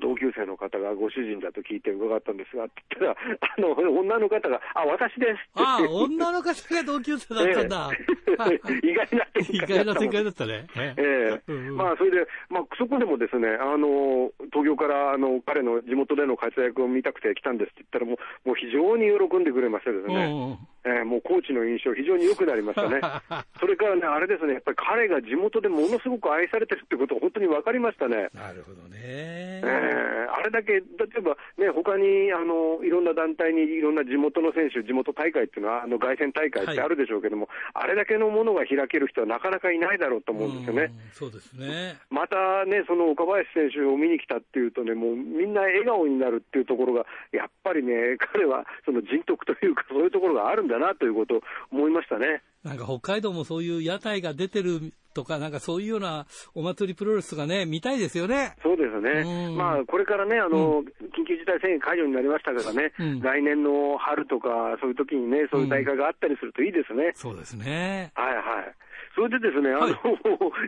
[0.00, 7.90] 同級生の方がご主人だと聞いて伺ったんですがって言ったら、あの女の方が、あ、私ですああ、女の方が同級生だったんだ。
[8.82, 10.66] 意外な展開意外な展開だったね。
[10.76, 11.40] ええ。
[11.46, 20.58] ーまあ、それで、まあ、そこでもですね、あの東京からあの彼の地元での活躍を見たくて来たんですって言ったら、もうもう非常に喜んでくれましたですね。
[20.84, 23.00] えー、もうコーチの印象、非常に良くなりましたね。
[23.58, 28.28] それからね、あれですね、やっぱり彼が地元でものすごく愛されてるってこと、本当に分かりましたね。
[28.34, 29.00] なるほどね。
[29.00, 30.80] えー、あれだけ、例
[31.16, 40.92] えばね、他にあのいろんな団体にいろんな地元の選手、地元大会っていうのは、あの凱旋大会ってあるでしょうけども、はい、あれだけのものが開ける人はなかなかいないだろうと思うんですよね。
[41.12, 41.96] そうですね。
[42.10, 51.40] またね、その岡林選手を見に来たっていうとね、もうみんな笑顔になるっていうところが、やっぱりね、彼はその人徳というか、そういうところがあるんだなということを
[51.72, 52.42] 思いましたね。
[52.64, 58.56] なんか北海道もそういう屋台が出てるとか、なんかそういうようなお祭りプロレスがね、見たいですよね。
[58.62, 59.54] そうですね。
[59.54, 64.48] まあ、これからね、あの、うん、緊急事態宣言解除になりましたからね、うん、来年の春とか、
[64.80, 67.12] そういう時にね、そういう大会があったりするといいですね。
[67.14, 68.12] そうですね。
[68.14, 68.74] はいはい。
[69.14, 69.96] それでですね、あの、はい、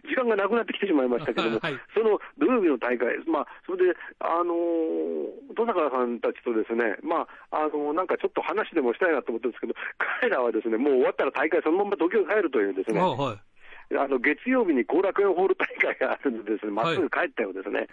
[0.07, 4.55] 時間がなくなってきてしまいましたけども、はい、その土曜日の大会、まあ、それで、あの
[5.55, 9.75] 戸坂さんたちとですね、まあ、あのなんかちょっと話でもしたいなと思ってるんですけど、
[10.23, 13.57] 彼らはですね、もう終わったら大会そのまま東京に帰るというですね、はい
[13.95, 17.87] あの月曜日に後楽園ホール大会があるんでですね、まっすぐ帰ったようですね。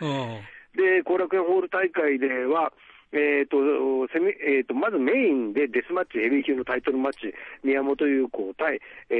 [0.73, 2.73] で、後楽園ホール大会では、
[3.13, 3.61] えーと
[4.11, 7.31] セミえーと、まずメインでデスマッチ、ヘビー級のタイトルマッチ、
[7.63, 9.17] 宮本優子対、えー、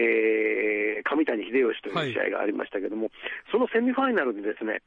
[1.13, 3.12] 上谷秀吉という試合がありましたけれども、はい、
[3.52, 4.82] そのセミファイナルでですね、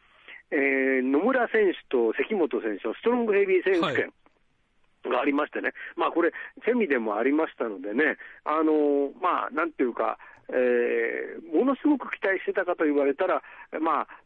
[0.51, 4.13] えー、野村選手と関本選手のストロングヘビー選手権、
[5.07, 6.33] がありましてね、まあこれ、
[6.67, 10.19] セミでもありましたのでね、あのまあ、なんていうか、
[10.51, 13.43] えー、ものすごく期待してたかと言われたら、
[13.81, 14.09] まあ、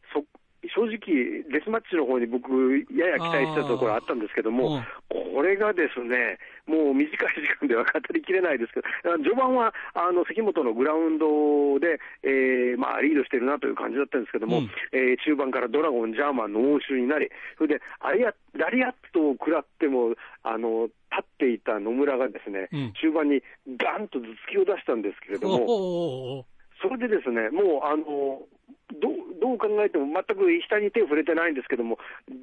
[0.69, 2.51] 正直、デスマッチの方に僕、
[2.93, 23.43] やや期待してたところあったんですけども、これがですね、もう短い時間では語りきれないですけど、序盤はあの関本のグラウンドで、えーまあ、リードしてるなという感じだったんですけども、うん、えー、中盤からドラゴン、ジャーマンの応酬になり、それでアリアラリアットを食らっても、あの立っていた野村がですね、うん、中盤に
[23.77, 26.45] ガンと頭突きを出したんですけれども、
[26.81, 28.41] それでですね、もう、あの、
[28.99, 29.07] ど
[29.39, 31.97] どう考えても全く下に手を触れてないんですけども、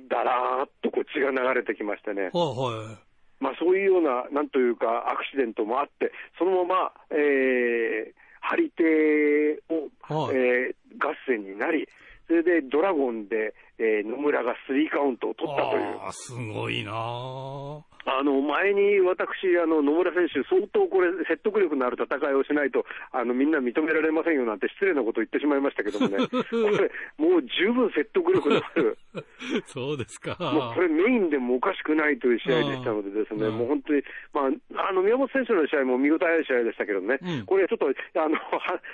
[0.09, 2.23] だらーっとこう血が流れてきましてね。
[2.23, 3.09] はいはい
[3.41, 11.89] まあ、そういうような、なんというか、アクシデントもあって、そのまま、えー、張り手を、はい、えー、合戦になり、
[12.27, 16.01] それでドラゴンで、えー、野村がスリーカウントを取ったという。
[16.03, 16.93] あすごいな
[18.05, 28.99] あの前に私、あの野村選手、相当これ、説得力のある戦いをしないと、あのみんな認められませんよなんて失礼なことを言ってしまいましたけどもね、 これ、もう十分説得力のある、
[29.67, 30.37] そうですか。
[30.39, 34.43] もうこれ、メインでもおかしくないという試合でしたので、ですねもう本当に、ま
[34.77, 38.37] あ、あの宮本選手の試合も見応えある試合でしたけどね、うん、これ、ちょっとあの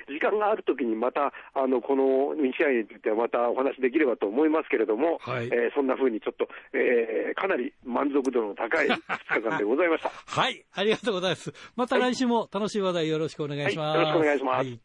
[0.09, 10.11] 時間があるときに、またあのこの2試合についてはまたお話できればと思いますけれども、はい、えー、そんなふうにちょっと、えー、かなり満足度の高い2日間でございました。
[10.27, 11.53] はい、ありがとうございます。
[11.77, 13.99] また来週も楽しい話題よろしくお願いします。
[13.99, 14.57] はい、よろしくお願いします。
[14.57, 14.81] はい、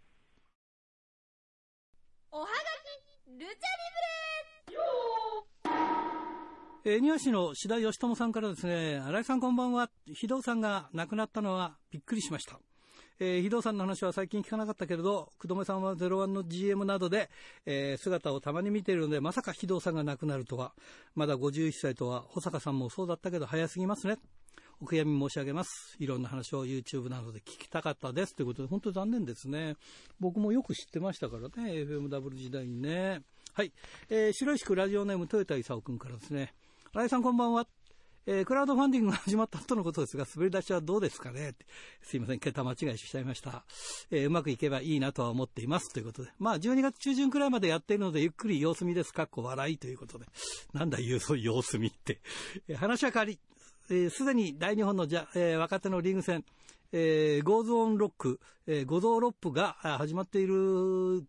[2.32, 3.50] おはがき、ルチャリブ
[6.86, 9.90] レえー、庭師の志田義友さんからですね、新井さんこんばんは。
[10.14, 12.60] 非道さんが亡くなったのはびっくりしました。
[13.20, 17.30] えー、非道さんの話は最近聞かなかったけれど、久留米さんは01の GM などで、
[17.66, 20.74] えー、姿をたまに見ているので、まさか非道さんが亡くなるとは、
[21.16, 24.18] まだ51歳とは、保坂さんもそうだったけど早すぎますね。
[24.82, 25.98] お悔やみ申し上げます。
[26.00, 28.34] いろんな話を YouTube などで聞きたかったです。
[28.34, 29.76] ということで、本当に残念ですね。
[30.22, 33.22] 僕もよく知ってましたからね、FMW 時代にね。
[33.54, 33.74] はい。
[34.10, 36.54] えー、白石区ラジオネーム豊田勲君からですね。
[36.94, 37.79] 新井さんこんばんは。
[38.32, 41.56] えー、クラウドファンディングが始まったとのことですが、滑り出しはどうですかね
[42.04, 43.66] すいません、桁間違いしちゃいました。
[44.12, 45.92] えー、うまくいけばいいなとは思っています。
[45.92, 46.30] ということで。
[46.38, 49.16] まあ、12月中旬くらいまでやっているので、ゆっくり様子見です。
[49.16, 50.28] かっこ笑いということで。
[50.74, 52.22] なんだ、そう様子見って。
[52.68, 53.40] えー、話は変わり、
[53.88, 56.46] す、えー、で、に大日本のじゃ、えー、若手のリーグ戦、
[56.92, 61.26] えー、ゴーズオンロック、えー、五臓ロップが始まっている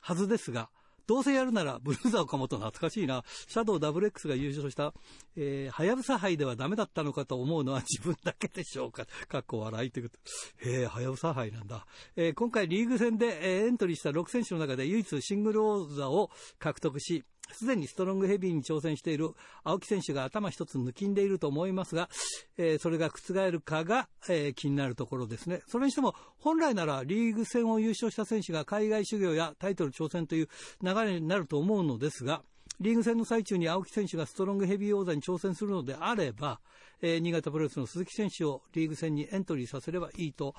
[0.00, 0.70] はずですが、
[1.06, 3.24] どうせやるなら、ブルーザー岡本懐かしいな。
[3.48, 4.94] シャドウ WX が優勝した、
[5.36, 9.06] えー、はやぶさ杯ではダメだったのかと思うのは 自分だけでしょうか。
[9.28, 10.16] かっこ笑いというこ
[10.62, 10.68] と。
[10.70, 11.86] へえ、はやぶさ杯なんだ。
[12.16, 19.30] えー、今回リーグ戦で、えー、エントリーした6選手の中で唯一シングル王座を獲得し、すでにストロングヘビーに挑戦している
[19.64, 22.08] 青木選手が頭一つ抜きんでいると思いますが、
[22.56, 25.60] えー、それが覆るかが、えー、気になるところですね。
[25.68, 30.48] それにしても、本来ならリーグ戦を優勝した選手が海外修行やタイトル挑戦という
[30.82, 32.42] 流れになると思うのですが、
[32.80, 36.60] リーグ戦の最中に青木選手がストロングヘビー王座に挑戦するのであれば、
[37.00, 40.54] えー、新潟プロレスの鈴木選手をリーグ戦にエントリーさせればいいと、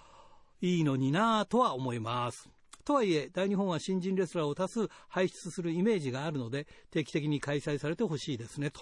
[0.62, 2.53] いいのになぁとは思います。
[2.86, 8.82] とはいえ、大日本は新人レスラーを多数輩出するイメージがあるので、定期的に開催されてほしいですね、と。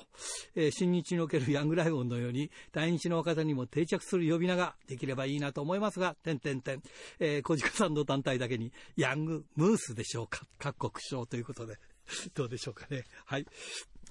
[0.56, 6.82] えー、新日におけるヤングライオンのように、大日の若手にも定着する呼び名ができればいいなと思いますが、点々点。
[7.20, 10.46] えー、小鹿さんの団体だけに、ヤングムースでしょうか。
[10.58, 11.78] 各国賞ということで。
[12.34, 13.06] どうでしょうかね。
[13.26, 13.46] はい。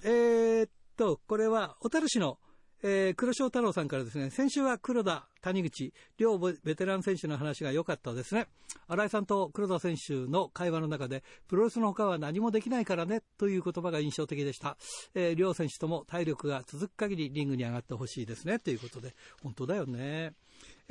[0.03, 2.39] えー、っと、これは、小樽市の
[2.83, 8.47] えー、黒潮太郎さんからですね、先週は黒田、谷口、両ベテラン選手の話が良かったですね。
[8.87, 14.77] 新井さんと黒田選手の会話の中で、プロレスの他は何もできないからね、という言葉が印象的でした。
[15.13, 20.33] えー、両選手とも体力が続く限りリングに上がってほしいですね、ということで、本当だよね。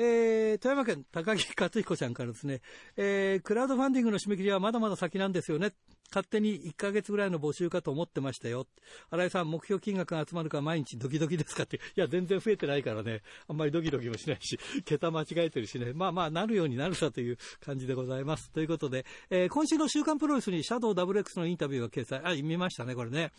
[0.02, 2.62] えー、富山県高木克彦ちゃんからですね、
[2.96, 5.72] えー、クラウドファンディングの締め切りはまだまだ先なんですよね。
[6.10, 8.66] 勝手に1ヶ月ぐらいの募集かと思ってましたよ。
[9.10, 11.76] 新井さん、目標金額が集まるか毎日ドキドキですかって。
[11.76, 13.20] いや、全然増えてないからね。
[13.46, 15.92] あんまりドキドキもしないし、桁間違えてるしね。
[15.92, 18.50] まあまあ、なるようになるさという感じでございます。
[18.52, 23.32] ということで、えー、今週の週刊プロレスにシャドウ WX のインタビューが掲載、あ、見ましたね、これね。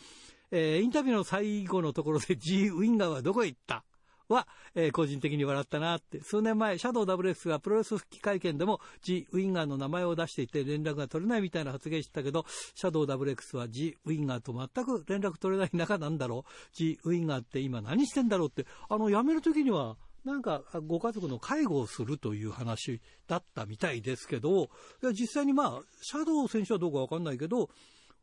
[0.52, 3.84] えー、インタビューの最後のところで G ウィンガーはどこへ行った
[4.32, 6.22] は、えー、個人的に笑ったなって。
[6.22, 16.76] 数年前、シャドウ WX がプロレス復帰会見でも G ウィンガーの名前を出していて連絡が取れないみたいな発言してたけど、シャドウ WX は G ウィンガーと全く連絡取れない中なんだろう。
[16.76, 24.70] G ウィンガーって今何してんだろうって、あの、辞める時には、なんかご家族の介護をするという話だったみたいですけど、
[25.14, 27.70] 実際にまあ、シャドウ選手はどうかわかんないけど、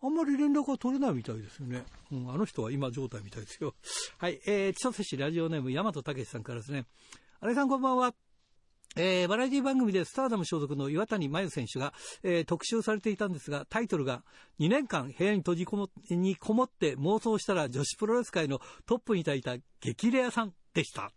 [0.00, 1.84] あんまり連絡が取れないみたいですよね。
[2.12, 3.74] うん、あの人は今状態みたいですよ。
[4.18, 6.86] はい、えー、千歳市ラジオネーム、大和武さんからですね。
[7.40, 8.14] 新井さんこんばんは。
[8.96, 14.24] えー、バラエティ番組でスターダム所属の岩谷真由選手が、えー、特集されていたんですが、タイトルが
[14.60, 21.12] 2年間部屋に閉じこもにこもって妄想したら女子プロレス界のトップに立いた激レアさんでした。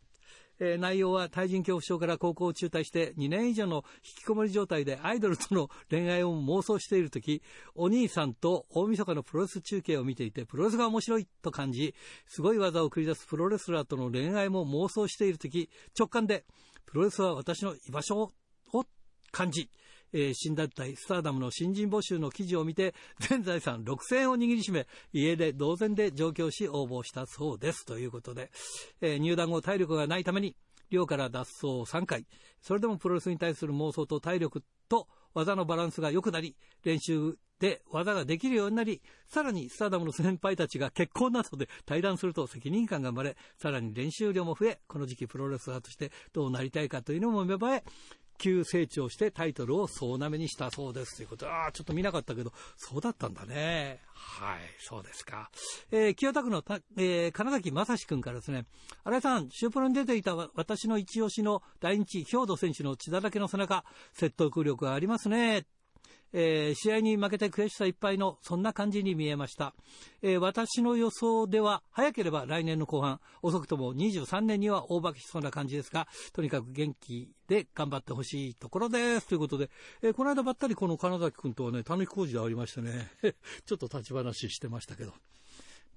[0.63, 7.41] えー、内容は対人恐怖症から高校を中退して2年以上の引きこもり状態でアイドルとの恋愛を妄想している時、
[7.73, 11.95] お兄さんと大晦日のプロレス中継を見ていて、プロレスが面白いと感じ、
[12.27, 16.45] すごい技を繰り出すプロレスラーとの恋愛も妄想している時、直感で、
[16.85, 18.31] プロレスは私の居場所
[18.71, 18.85] を
[19.31, 19.71] 感じ、
[20.13, 27.85] えー、新団体スターダムの新人募集の記事を見て、 全財産6000円を握りしめ、家で同然で上京し応募したそうです。
[27.85, 28.51] ということで、
[29.01, 30.55] えー、入団後体力がないために、
[30.89, 32.25] 寮から脱走3回、
[32.61, 47.83] それでもプロレスに対する妄想と体力と技のバランスが良くなり、練習で技ができるようになり、さらにスターダムの先輩たちが結婚などで対談すると責任感が生まれ、さらに練習量も増え、この時期プロレスラーとしてどうなりたいかというのも芽生え、
[48.41, 53.99] 急成長してタイトルを総なめにしたそうですということああ、ちょっと見なかったけど、そうだったんだね。
[54.13, 55.51] はい、そうですか。
[55.91, 58.65] えー、清田区のた、えー、金崎正史君からですね、
[59.03, 65.67] 新井さん、シュープロに出ていた私の一押しの第日、兵頭選手の血だらけの背中、説得力がありますね。
[66.33, 69.73] えー、試合に負けて悔しさいっぱいの、そんな感じに見えました。
[70.21, 79.27] えー、私の予想では、早ければ来年の後半、遅くとも23年には大化けしそうな感じですが、とにかく元気で頑張ってほしいところです。
[79.27, 79.69] ということで、
[80.01, 83.11] えー、この間ばったりこの金崎君とはね、たぬき工事でありましてね、
[83.65, 85.13] ちょっと立ち話してましたけど。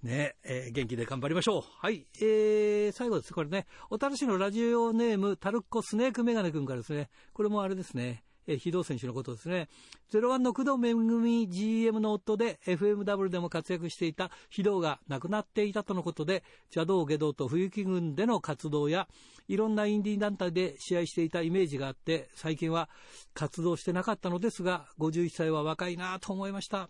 [0.03, 1.63] ねえー、元気で頑張りましょう。
[1.63, 2.07] はい。
[2.21, 3.33] えー、最後です。
[3.33, 9.69] これね、小樽市のラジオネーム、タルッコスネークメガネ君からですね、これもあれですね、えー、非道選手のことですね。
[10.13, 19.09] 01の工藤めぐみ GM の夫で FMW でも活躍していた非道が亡くなっていたとのことで、邪道下道と冬木軍での活動や、
[19.49, 22.89] いろんなインディー団体で試合していたイメージがあって、最近は
[23.35, 26.89] 活動してなかったのですが、51歳は若いなと思いました。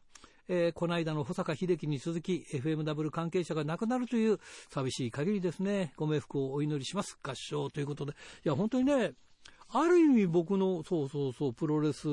[0.48, 4.38] えー、この間の保坂秀樹に続き FMW 関係者が亡くなるという
[4.70, 5.94] 寂しい限りですね。
[5.96, 7.18] ご冥福をお祈りします。
[7.22, 8.12] 合唱ということで。
[8.12, 8.14] い
[8.48, 9.14] や、本当にね、
[9.76, 12.06] ある意味僕の、そうそうそう、プロレス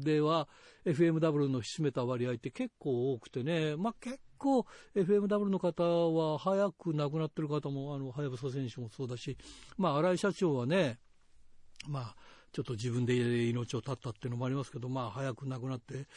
[0.00, 0.48] では
[0.84, 9.38] FMW の占めた割合って結構多くてね、まあ結構 FMW の方は早く亡くなってる方も、あの、はやぶさ選手もそうだし、
[9.78, 10.98] まあ荒井社長はね、
[11.86, 12.16] まあ、
[12.50, 13.14] ちょっと自分で
[13.50, 16.08] 命を絶ったっていうのもありますけど、まあ早く亡くなって、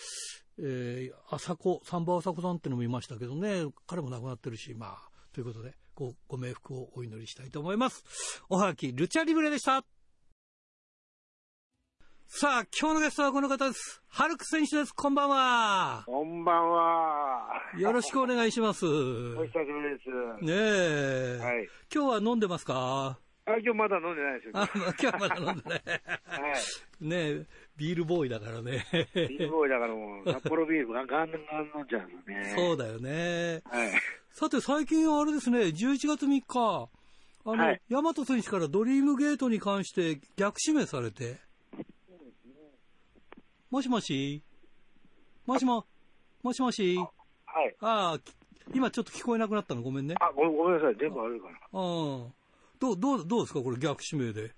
[0.58, 8.04] えー、朝子、サンバ朝子さんっていうのもいましたけどね、彼も亡くなってるし、まあ、ということで、ご、ご冥福をお祈りしたいと思います。
[8.50, 9.99] おはがき、ルチャリブレでした。
[12.32, 14.04] さあ、今日のゲストはこの方です。
[14.08, 14.94] ハルク選手です。
[14.94, 16.04] こんばんは。
[16.06, 17.50] こんばんは。
[17.76, 18.86] よろしくお願いします。
[18.86, 20.04] お久しぶりで
[20.40, 20.46] す。
[20.46, 21.40] ねえ。
[21.42, 21.68] はい。
[21.92, 23.18] 今日は飲んでますか？
[23.48, 24.52] あ、今日まだ飲んでないですよ。
[24.54, 25.82] あ、今日はまだ飲んでない。
[25.84, 25.98] は
[26.54, 26.56] い。
[27.02, 28.86] ねえ、ビールボーイだからね。
[29.16, 32.54] ビールボーイだからもう、札幌ビールガンガンガン飲んじゃうのね。
[32.56, 33.64] そうだよね。
[33.66, 33.92] はい。
[34.34, 36.90] さて、最近あれですね、11月3日、
[37.46, 41.49] あの、はい、大和選手からドリームゲートに関して逆指名されて、
[43.70, 44.42] もしもし？
[45.46, 45.86] もしも、
[46.42, 46.98] もしもし？
[46.98, 47.76] はい。
[47.82, 48.20] ああ、
[48.74, 49.82] 今ちょっと聞こえなくなったの？
[49.84, 50.16] ごめんね。
[50.20, 50.96] あ、ごごめんなさい。
[50.96, 51.52] 電波悪いかな。
[51.54, 51.72] ああ。
[52.80, 53.62] どう、どう、どうですか？
[53.62, 54.52] これ逆指名で。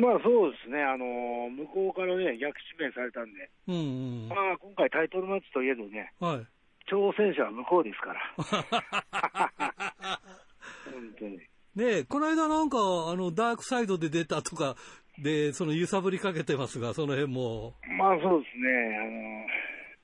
[0.00, 0.82] まあそうですね。
[0.82, 3.50] あのー、向こうからね、逆指名されたんで。
[3.68, 3.78] うんう
[4.26, 4.28] ん。
[4.28, 6.12] まあ今回タイトルマッチといえどね。
[6.18, 6.46] はい。
[6.90, 8.20] 挑戦者は向こうですから。
[10.90, 11.38] 本当に。
[11.38, 14.74] ねえ、この間なんか、あの、ダークサイドで出たとか、
[15.22, 17.74] で、その揺さぶりかけてますが、その辺も。
[17.98, 19.46] まあそうですね、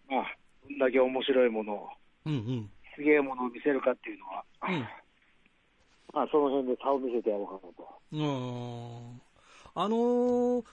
[0.08, 0.36] あの、まあ、
[0.68, 1.88] どんだけ面白いものを、
[2.26, 4.80] うんうん、すげえものを見せるかっていうのは、うん、
[6.12, 7.96] まあその辺で差を見せてやろうかなと。
[8.12, 9.20] うん。
[9.74, 10.64] あのー、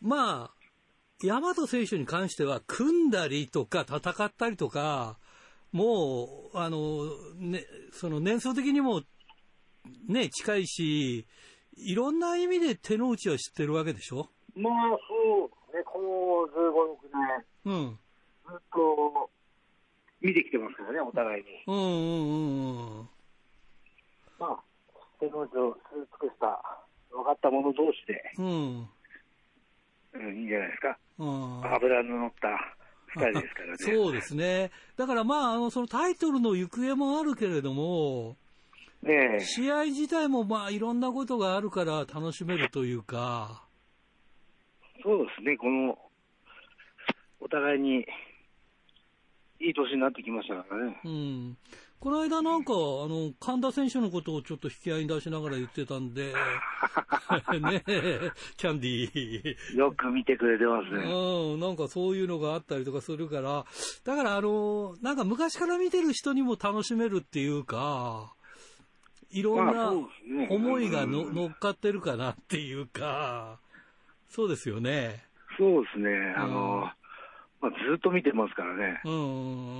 [0.00, 0.54] まあ、
[1.22, 5.18] 大和選手に関しては、組んだりとか戦ったりとか、
[5.72, 7.04] もう、あの、
[7.38, 9.02] ね、その年層的にも、
[10.08, 11.26] ね、近いし、
[11.82, 14.28] いろんな意味で手の内は知ってるわけでしょ？
[14.56, 14.72] まあ、
[15.08, 17.98] そうね、この15、6年、うん、
[18.48, 19.30] ずっと
[20.20, 21.48] 見てきてますからね、お互いに。
[21.66, 23.08] うんうんうんうん。
[24.38, 24.60] まあ、
[25.18, 26.62] 手の内を知り尽くした、
[27.10, 28.88] 分かった者同士で、うん、
[30.14, 30.98] うん、いいんじゃないですか。
[31.18, 32.48] うん、油の乗った
[33.14, 33.76] ですからね。
[33.78, 34.70] そうですね。
[34.96, 38.36] だからまあ、あの、そのタイトルの行方もあるけれども、
[39.02, 43.64] ね試合自体もまあいろんなことがあるから楽しめるというか。
[45.02, 45.98] そうですね、この、
[47.40, 48.04] お互いに
[49.60, 51.00] いい年になってきましたからね。
[51.04, 51.56] うん。
[52.00, 56.32] この間なんか、あの、神田選手のことをちょっと引き合いに出しながら言ってたんで、
[57.60, 57.82] ね
[58.56, 59.76] キャンディー。
[59.76, 61.12] よく見てくれてますね。
[61.12, 63.66] うん、なんかそういうのがあったりとかするから、
[64.04, 68.32] だからあの、なんか昔から見てる人にも楽しめるっていうか、
[69.30, 69.92] いろんな
[70.48, 73.58] 思いがの、乗っかってるかなっていうか、
[74.28, 75.24] そうですよね。
[75.58, 76.34] そうですね。
[76.36, 76.88] あの、
[77.60, 79.00] まあ、ずっと見てますからね。
[79.04, 79.78] うん、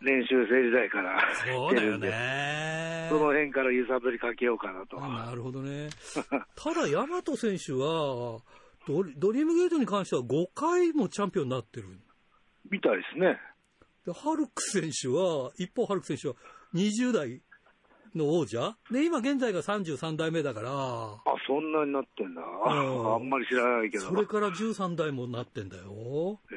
[0.00, 3.06] 練習生時代からそうだよね。
[3.10, 4.98] その辺から揺さぶりかけようかなと。
[4.98, 5.90] なるほどね。
[6.56, 8.40] ただ、大和選手は、
[8.86, 11.88] ドリドリームゲートに関しては5回もチャンピオンになってる。
[12.70, 13.38] みたいですね。
[14.06, 16.34] で、ハルク選手は、一方ハルク選手は
[16.74, 17.42] 20代
[18.16, 18.76] の王者？
[18.90, 20.70] で、今現在が33代目だから。
[20.70, 22.42] あ、そんなになってんだ。
[22.64, 24.04] あんまり知らないけど。
[24.04, 26.40] それから13代もなってんだよ。
[26.52, 26.56] ええ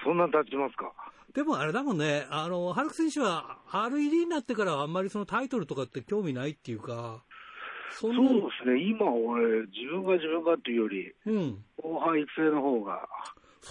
[0.00, 0.92] ー、そんな経ちますか？
[1.34, 7.22] でもあれだもんね、あの、ハルク選手は RED になってからあんまりそのタイトルとかって興味ないっていうか、
[7.90, 8.32] そそうで
[8.62, 13.08] すね、今俺、自分が自分がっていうより、うん、後輩育成の方が、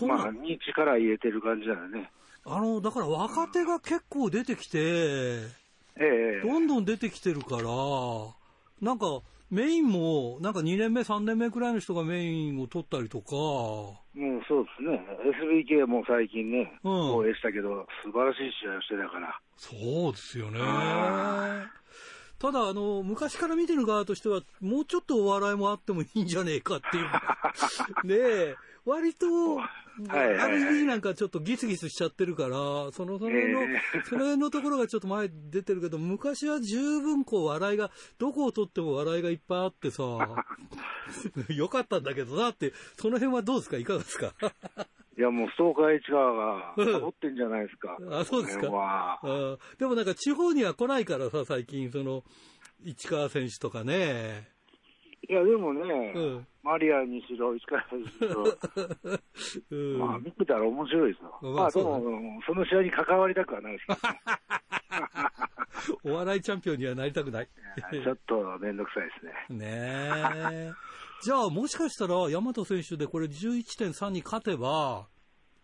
[0.08, 2.12] まあ、に力入れてる感じだよね。
[2.46, 5.42] あの、だから若手が結構出てきて、
[5.98, 7.64] ええどんどん出てきてるから、
[8.82, 9.22] なんか、
[9.52, 13.36] メインも、なんか2年目、3年目くらいの人がメインを取ったりとか。
[14.16, 15.06] うん、そうですね。
[15.70, 19.40] SBK も最近ね、うん、応援したけど、素晴らしい試合をしてたから。
[19.58, 20.60] そうですよね。
[22.40, 27.04] ただ、あの、昔から見てる側としては、もうちょっとお笑いもあってもいいんじゃねえかっていう。
[28.08, 28.56] ねえ、
[28.92, 29.64] 割と、は
[30.24, 32.50] いはい、RG なんかちょっとギスギスしちゃってるから、
[32.92, 40.04] その、その、えー、その辺のところがちょっと前出てるけど、昔は十分こう笑いが、どこをとっても笑いがいっぱいあってさ、
[41.50, 43.78] よかったんだけどなって、その辺はどうですか？
[43.78, 44.34] いかがですか？
[45.18, 47.98] いや、もう、ストーカー市川が、サボってんじゃないですか。
[48.12, 49.20] あ、そうですか？
[49.78, 52.24] でもなんか、地方には来ないからさ、最近、その、
[52.86, 54.50] 市川選手とかね。
[55.32, 58.44] いや、でもね、うん、マリアにしろ、石川にしろ、
[59.72, 61.40] うん、まあ、見てたら面白いですよ。
[61.42, 64.00] まあ、まあ、でも、その試合に関わりたくはないですけど、
[66.04, 67.50] ね、 お笑いチャンピオンにはなりたくない。
[68.04, 69.14] ちょっとめんどくさいで
[69.48, 69.58] すね。
[69.58, 70.10] ね
[70.52, 70.74] え。
[71.22, 75.08] じゃあ、もしかしたら、大和選手でこれ11.3に勝てば、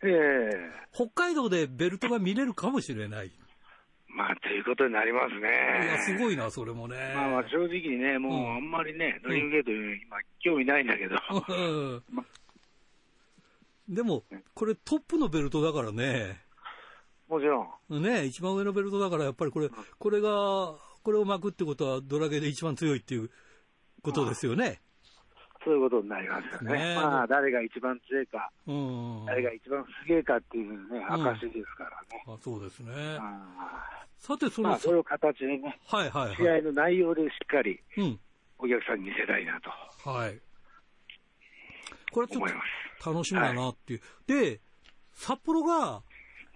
[0.02, 3.34] ええー、北海道でベルトが見れるかもしれない。
[4.18, 5.86] まあ、ということになりますね。
[5.86, 7.14] いや、すごいな、それもね。
[7.14, 11.16] まあまあ、正直にね、もうあんまりね、ドリームゲートに今、興味ないんだけど。
[12.10, 12.26] ま、
[13.88, 14.24] でも、
[14.56, 16.42] これトップのベルトだからね。
[17.30, 18.02] もちろん。
[18.02, 23.30] ね、一番上のベルトだから、やっぱりこれ、これが、これを巻くってことは、ドラゲーで一番強いっていう
[24.02, 24.82] ことですよね。
[25.68, 26.80] そういうことになりますよね。
[26.80, 32.24] ねまあ、誰が一番強いか、うん、誰が一番すげえかっていうね、証ですからね。
[32.26, 33.20] あそうですね。
[34.18, 37.82] さて、その、まあ、それを形でね、はいはい、はい、試合の内容でしっかり、
[38.58, 40.10] お客さんに見せたいなと。
[40.10, 40.40] はい。
[42.14, 42.48] これちょっ
[43.04, 44.00] と楽しみだなっていう。
[44.00, 44.06] は
[44.38, 44.62] い、で、
[45.12, 46.02] 札幌が、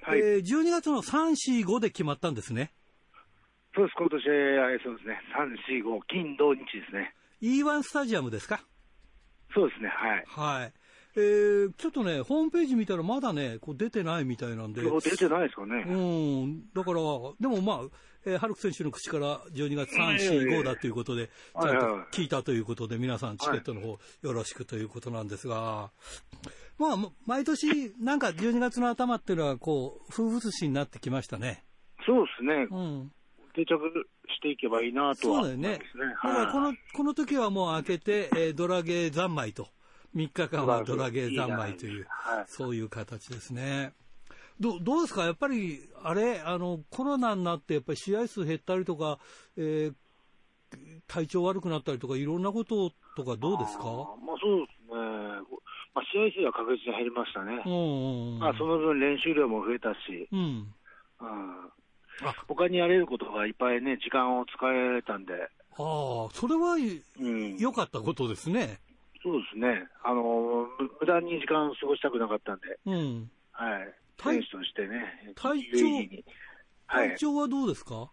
[0.03, 2.72] はい、えー、12月の3、4、5で決まったんですね。
[3.76, 4.24] そうです、今年、
[4.84, 5.20] そうですね、
[5.70, 7.14] 3、4、5、金、土、日ですね。
[7.41, 8.64] E1 スタジアムですか？
[9.54, 10.60] そうですね、はい。
[10.60, 10.74] はい。
[11.16, 14.82] えー、ちょっとね、ホームページ見たらまだね、こう出てないみたいなんで。
[14.82, 15.84] 出てないですかね。
[15.88, 16.70] うん。
[16.74, 16.99] だから、
[17.39, 17.80] でもまあ、
[18.26, 25.91] えー、ハルク選手の口から12月3、4、5だということで、ちゃんと聞いたということで、皆さんチケットの方よろしくということなんですが、
[26.78, 31.66] まあ、毎年、なんか12月の頭っていうのは、こう、風物詩になってきましたね。
[32.06, 32.68] そうですね。
[32.72, 33.12] うん。
[33.54, 35.80] 定着していけばいいなとは、ね、そうだよね。
[36.24, 39.68] だからこの、この時はもう開けて、えー、ドラゲー三昧と。
[40.16, 43.93] 3日間はドラゲー三昧という、はい、そういう形ですね。
[44.60, 45.24] どどうですか？
[45.24, 49.20] やっぱり、あれ、あの、コロナになって、やっぱり試合数減ったりとか、
[49.58, 49.93] えー、
[51.08, 53.84] 体調悪くなったりとか、いろんなこととかどうですか？
[53.86, 54.99] まあそうですね。
[55.93, 57.64] まあ、試合数は確実に減りましたね。
[57.66, 60.39] うんまあ、その分練習量も増えたし、うん。
[60.39, 61.72] うん
[62.47, 65.34] 他にやれることがいっぱいね、時間を使えたんで。
[65.34, 66.88] ああ、それは良、
[67.19, 68.80] うん、かったことですね。
[69.24, 69.88] そうですね。
[70.03, 70.67] あの、
[70.99, 72.80] 無駄に時間過ごしたくなかったんで。
[72.86, 73.32] うん。
[73.51, 73.93] はい。
[74.22, 75.34] 選手としてね。
[75.36, 75.78] 体調、
[76.88, 78.11] 体調はどうですか？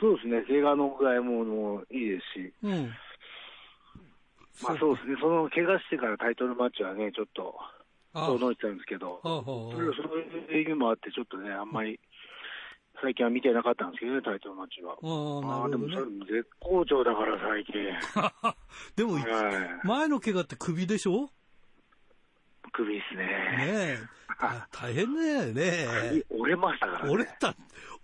[0.00, 0.42] そうですね。
[0.42, 2.52] 怪我の具合ももいいですし。
[2.62, 2.92] うん。
[4.62, 5.16] まあそうですね。
[5.20, 7.58] その怪我してからタイトルマッチはね、ちょっと、
[8.14, 9.28] そう思ってたんですけど、そ
[9.80, 10.18] れそう
[10.52, 11.98] いう意味もあって、ちょっとね、あんまり、
[13.02, 14.92] 最近は見てなかったんですけどね、タイトルマッチは。
[14.94, 16.06] ああ、でもそれ
[16.40, 17.74] 絶好調だから、最近。
[18.96, 19.18] でも、
[19.84, 21.28] 前の怪我って首でしょ？
[22.72, 23.24] 首ですね。
[23.24, 23.28] ね
[23.66, 24.22] え。
[24.70, 26.22] 大変だよね。
[26.30, 27.54] 折れましたから、ね、折れた、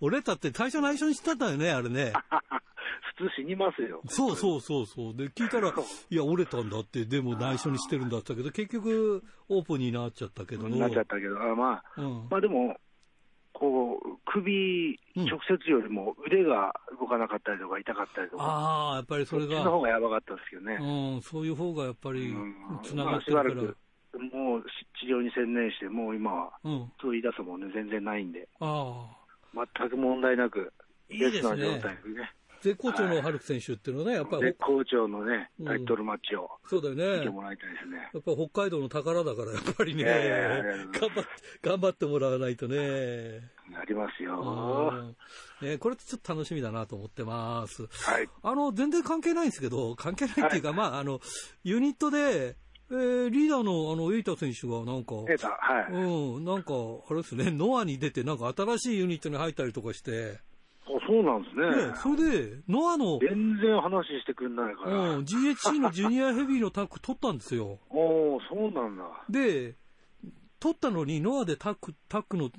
[0.01, 2.13] 折れたって最初内緒にしてたよね、あれね。
[3.17, 4.01] 普通死にますよ。
[4.07, 5.15] そうそうそうそう。
[5.15, 5.73] で、聞いたら、
[6.09, 12.77] いや、折れたんだって、でも内緒にしてるんだったけど、結局、オープンになっちゃったけどなっちゃったけど、あまあ、うん、まあでも、
[13.59, 18.43] こう、首直接よりも腕が動かなかったりとか痛かったりとか。
[18.43, 19.51] ああ、やっぱりそれが。
[19.51, 20.77] そっちの方がやばかったですけどね。
[20.79, 22.33] うん、そういう方がやっぱり、
[22.83, 23.65] つながってるから、まあ、
[24.33, 24.63] もう
[25.01, 28.47] 治療に専念して、もう今は、うん、そう言い出すもんね、全然ないんで。
[28.61, 29.05] あ
[29.53, 29.65] あ。
[29.77, 30.71] 全く問題なく、
[31.09, 31.57] いいですね。
[31.57, 32.31] 状態でね。
[32.61, 34.43] 絶好調のハルク選手っていうのはね、やっぱり。
[34.43, 37.19] 絶好調のね、タイトルマッチを、そうだよね。
[37.19, 38.09] 見てもらいたいですね。
[38.13, 41.29] やっぱ北海道の宝だから、やっぱりね、頑張って、
[41.61, 43.49] 頑張ってもらわないとね。
[43.71, 45.15] なりますよ。
[45.61, 47.87] ね、これちょっと楽しみだなと思ってます。
[47.87, 48.29] はい。
[48.43, 51.19] あの、全然関係ないんですけど、関係ないっていうか、はい、まあ、あの、
[51.63, 52.57] ユニットで、
[52.91, 55.93] えー、リーダーのあの、エイタ選手がなんか、エイタ、はい。
[55.93, 56.73] うん、なんか、
[57.07, 60.48] あれですね、ノアに出て、なんか新しいユニットに入ったりとかして、あ、
[61.07, 61.87] そうなんですね。
[61.89, 65.15] ねそれで、ノアの、全然話してくんないから。
[65.17, 67.79] うん、GHC のジュニアヘビーのタッグ取ったんですよ。
[67.89, 69.03] おおそうなんだ。
[69.29, 69.75] で、
[70.59, 72.49] 取ったのに、ノアでタッグ、タッグの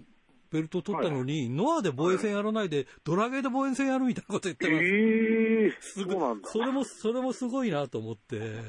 [0.50, 4.84] ベルト取ったのに、はい、ノアで防衛戦やらないで、はい、ドラゲーで防衛戦やるみたいなこと言ってます。
[4.84, 6.14] ええー、すごい。
[6.14, 6.48] そうなんだ。
[6.48, 8.62] それも、それもすごいなと思って。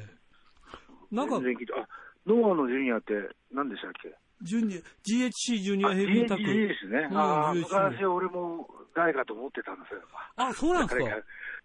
[1.11, 1.39] なんか、あ、
[2.25, 3.13] ノアのジュニアって
[3.51, 4.15] 何でしたっけ？
[4.43, 6.51] ジュニア、GHC ジュニアヘビータッグ。
[6.51, 7.07] GHC ですね。
[7.11, 10.01] うん、ああ、昔俺も誰かと思ってたんですよ。
[10.35, 11.05] あ、そうなんですか？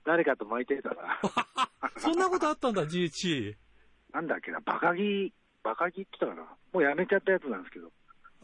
[0.04, 1.20] 誰かと巻いてたら。
[1.98, 3.56] そんなことあったんだ、GHC。
[4.12, 6.56] なんだっけな、バカギ、バカギって言ったかな。
[6.72, 7.92] もうやめちゃったやつなんですけど。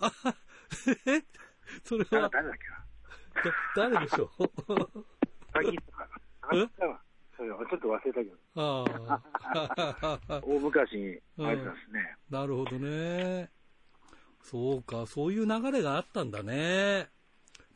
[0.00, 0.12] あ、
[1.06, 1.22] え？
[1.84, 2.28] それは。
[2.30, 3.54] 誰だっけな。
[3.76, 4.74] 誰でしょう？
[4.74, 4.86] バ
[5.52, 6.08] カギとかな。
[6.52, 6.66] え
[7.36, 8.36] ちょっと忘れたけど。
[8.56, 8.84] あ
[10.28, 10.40] あ。
[10.42, 12.38] 大昔にあいつですね、うん。
[12.38, 13.50] なるほどね。
[14.42, 17.08] そうか、そういう流れがあったんだね。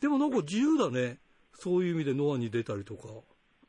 [0.00, 1.18] でもなんか自由だね。
[1.58, 3.02] そういう意味でノアに出たりとか。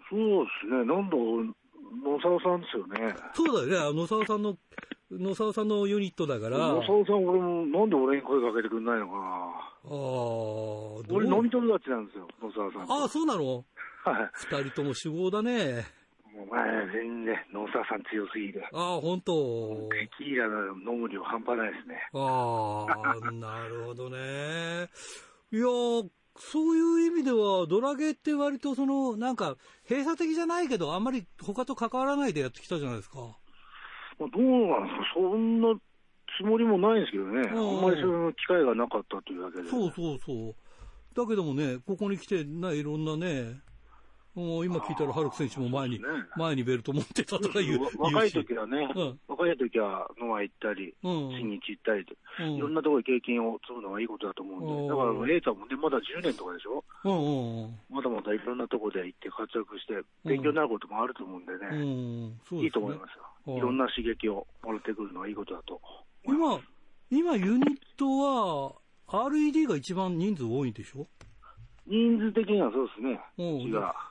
[0.10, 0.84] そうですね。
[0.84, 3.16] なんだ、野沢さんですよね。
[3.34, 4.00] そうだよね。
[4.02, 4.58] 野沢さんの、
[5.10, 6.58] 野沢さんのユニットだから。
[6.58, 9.20] 野沢さん、俺も、なんで俺に声かけてくんないのかな。
[9.20, 9.24] あ
[9.86, 9.94] あ。
[11.16, 12.82] 俺飲み友達なんですよ、野沢さん。
[12.92, 13.64] ああ、そうなの？
[14.04, 14.30] はい。
[14.34, 15.86] 二人とも主語だね。
[16.38, 16.64] お前、
[16.94, 18.64] 全然、野沢さん強すぎる。
[18.72, 19.90] ああ、本当。
[19.90, 22.10] テキーラの飲む量半端ないですね。
[22.14, 22.86] あ
[23.26, 24.88] あ、なるほどね。
[25.52, 25.66] いや
[26.40, 29.56] そういう意味では、ドラゲーって割とその、なんか、
[29.90, 33.18] 閉鎖的じゃないけど、あんまり他と関わらないでやってきたじゃないですか。
[34.20, 35.74] まあ、どうなんですか、そんな
[36.38, 39.70] つもりもないんですけどね、あんまりその機会がなかったというだけで。
[39.70, 40.56] そうそうそう。
[41.16, 43.62] だけどもね、ここに来て、いろんなね、
[44.38, 47.82] もう今聞いたら、ハルク選手も前に、ね、前にベルト持ってたとかいう。
[47.98, 62.62] 若い時はね、うん、若い時はノア行ったり、うん、新日行ったりと、うん、いろんなところで経験を積むのがいいことだと思うんで、だから、エイタもね、まだ10年とかでしょ、うまだまだいろんなところで行って活躍して、勉強になることもあると思うんでね。
[62.62, 63.18] いいと思います
[63.50, 63.58] よ。
[63.58, 65.82] いろんな刺激をもらってくるのはいいことだと。
[66.28, 66.62] 今、
[67.10, 68.76] 今ユニットは、
[69.08, 71.08] RED が一番人数多いんでしょ？
[71.88, 73.20] 人数的にはそうですね。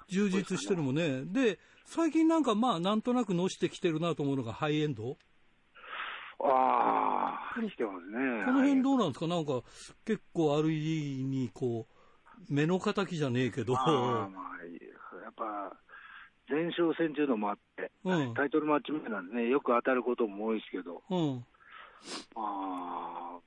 [0.09, 1.25] 充実してるもんね。
[1.25, 5.17] で、最近なんかまあ、なんとなくのしてきてるなと思うのがハイエンド？
[6.41, 8.45] ああ、来てますね。
[8.45, 9.27] この辺どうなんですか？
[9.27, 9.63] なんか、
[10.05, 13.75] 結構 RED にこう、目の敵じゃねえけど。
[13.79, 14.65] あまあ、
[15.23, 15.77] やっぱ、
[16.49, 21.45] 前哨戦っていうのもあって、うん、タイトルマッチ目なんでね、よく当たることも多いですけど、うん、
[22.37, 23.39] あ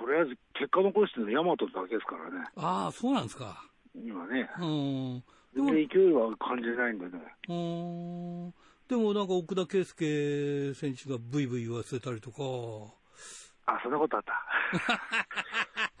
[0.00, 2.46] とりあえず結果残してるのヤマトだけですからね。
[2.56, 3.62] ああ、そうなんですか。
[3.94, 4.48] 今ね。
[4.58, 5.22] うん。
[5.54, 7.20] でも勢いは感じないんでね。
[7.48, 8.54] うん。
[8.88, 12.42] でもなんか奥田圭佑選手がブイブイ言わせたりとか。
[13.66, 14.40] あ、そんなことあった。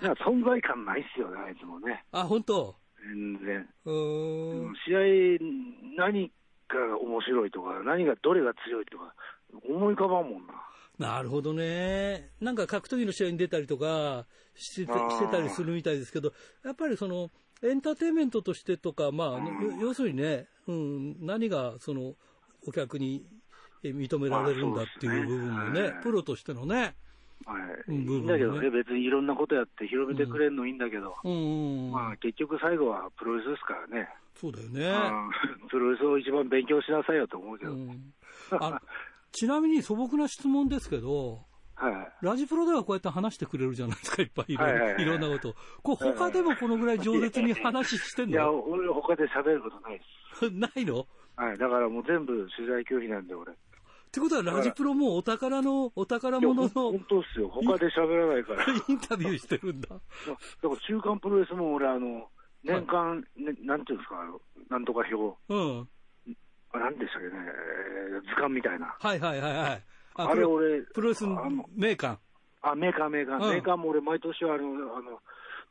[0.00, 2.02] な存在感ないっすよね、あいつもね。
[2.10, 2.74] あ、本当？
[3.02, 3.68] 全然。
[3.84, 4.74] うん。
[4.86, 5.00] 試合、
[5.96, 6.32] 何
[6.68, 9.14] が面白いとか、何が、どれが強いとか、
[9.68, 10.54] 思い浮かばんもんな。
[11.00, 12.28] なるほどね。
[12.42, 16.32] なんか格闘技の試合に出たりとかしてしてたりするみたいですけど、
[16.62, 17.30] やっぱりその、
[17.62, 22.14] エンターテインメントとしてとか、まあ、要するにね、うん、何がその、
[22.66, 23.24] お客に
[23.82, 26.94] 認められるんだっていう部分もね、プロとしてのね、
[27.46, 27.56] は
[27.88, 34.06] い、いいんだけどね、別にいろんなことやって広めてくれるのいいんだけど、うんまあ、結局最後はプロレスですからね。
[34.38, 34.94] そうだよね。
[35.70, 38.12] プロレスを一番勉強しなさいよと思うけど、うん、
[38.50, 38.80] あ
[39.32, 45.54] ちなみに素朴な質問ですけど、はい、ラジプロではこうやって話してくれるじゃないですか、いっぱいいろ,、いろんなこと。
[45.82, 48.32] こう他でもこのぐらい饒舌に話してんの？
[48.32, 50.04] いや、俺他で喋ることないで
[50.38, 50.50] す。
[50.52, 51.06] ないの？
[51.36, 53.52] はい、だからもう全部取材拒否なんで、俺。
[53.52, 53.56] っ
[54.12, 56.68] てことは、ラジプロもお宝の、お宝物の。
[56.68, 57.48] 本当っすよ。
[57.48, 58.64] 他で喋らないから。
[58.88, 59.88] インタビューしてるんだ。
[59.88, 60.02] だか
[60.62, 62.28] ら、週刊プロレスも俺、あの、
[62.64, 64.16] 年間、ね、なんていうんですか、
[64.68, 65.38] なんとか表。
[65.48, 65.88] うん。
[66.72, 67.32] あ、なんでしたっけね、
[68.28, 68.94] 図鑑みたいな。
[68.98, 69.82] はいはいはいはい。
[70.16, 72.18] ああれ俺、プロレスメーカー。
[72.62, 73.44] あ、メーカーメーカー。
[73.44, 75.20] うん、メーカーも俺毎年あの、あの、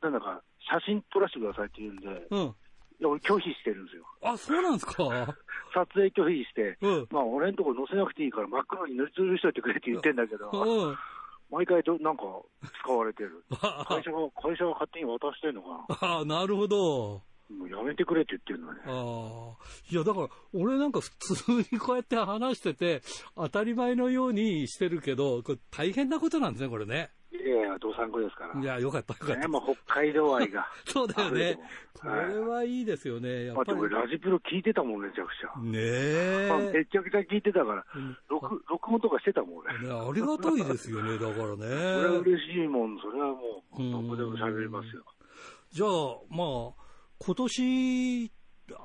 [0.02, 0.42] なんだか、
[0.72, 2.40] 写真撮らせてくださいって言うんで、うん。
[2.40, 4.04] いや、俺拒否してるんですよ。
[4.24, 4.94] あ、そうなんですか？
[5.74, 10.98] 撮影拒否して、うん、まあ俺んとこ載せなくていいから真っ黒に塗りつぶしといてくれって言ってんだけど、うん、
[11.52, 12.24] 毎回どなんか
[12.84, 13.44] 使われてる。
[13.88, 15.70] 会社が、会社が勝手に渡してんのか
[16.08, 16.08] な。
[16.10, 17.22] ああ、なるほど。
[17.50, 18.80] もうやめてくれって言ってるのね。
[18.86, 19.92] ああ。
[19.92, 23.02] いや、だから、俺なんか普通にこうやって話してて、
[23.36, 27.10] 当たり前のようにしてるけど、これ大変なことなんですね、これね。
[27.32, 28.60] いやいや、道産子ですから。
[28.60, 29.36] いや、よかった、よかった。
[29.36, 30.68] ね、まあ、北海道愛が。
[30.86, 31.60] そうだよね。
[31.94, 33.46] これはいいですよね。
[33.46, 33.74] やっぱり。
[33.74, 35.60] 俺、ラジプロ聞いてたもん、めちゃくちゃ。
[35.60, 36.60] ねえ、まあ。
[36.60, 37.86] めちゃくちゃ聞いてたから、
[38.30, 39.80] 録録音とかしてたもん、俺。
[39.80, 41.58] ね、ありがたいですよね、 だからね。
[41.58, 41.70] それ
[42.10, 45.04] は嬉しいもん、それはもう、どこでも喋りますよ。
[45.72, 45.90] じゃあ、
[46.30, 46.89] まあ、
[47.22, 48.32] 今年、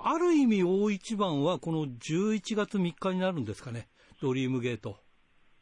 [0.03, 3.87] ある意味大一番はこの11月3日になるんですかね、
[4.21, 5.04] ドリームゲート。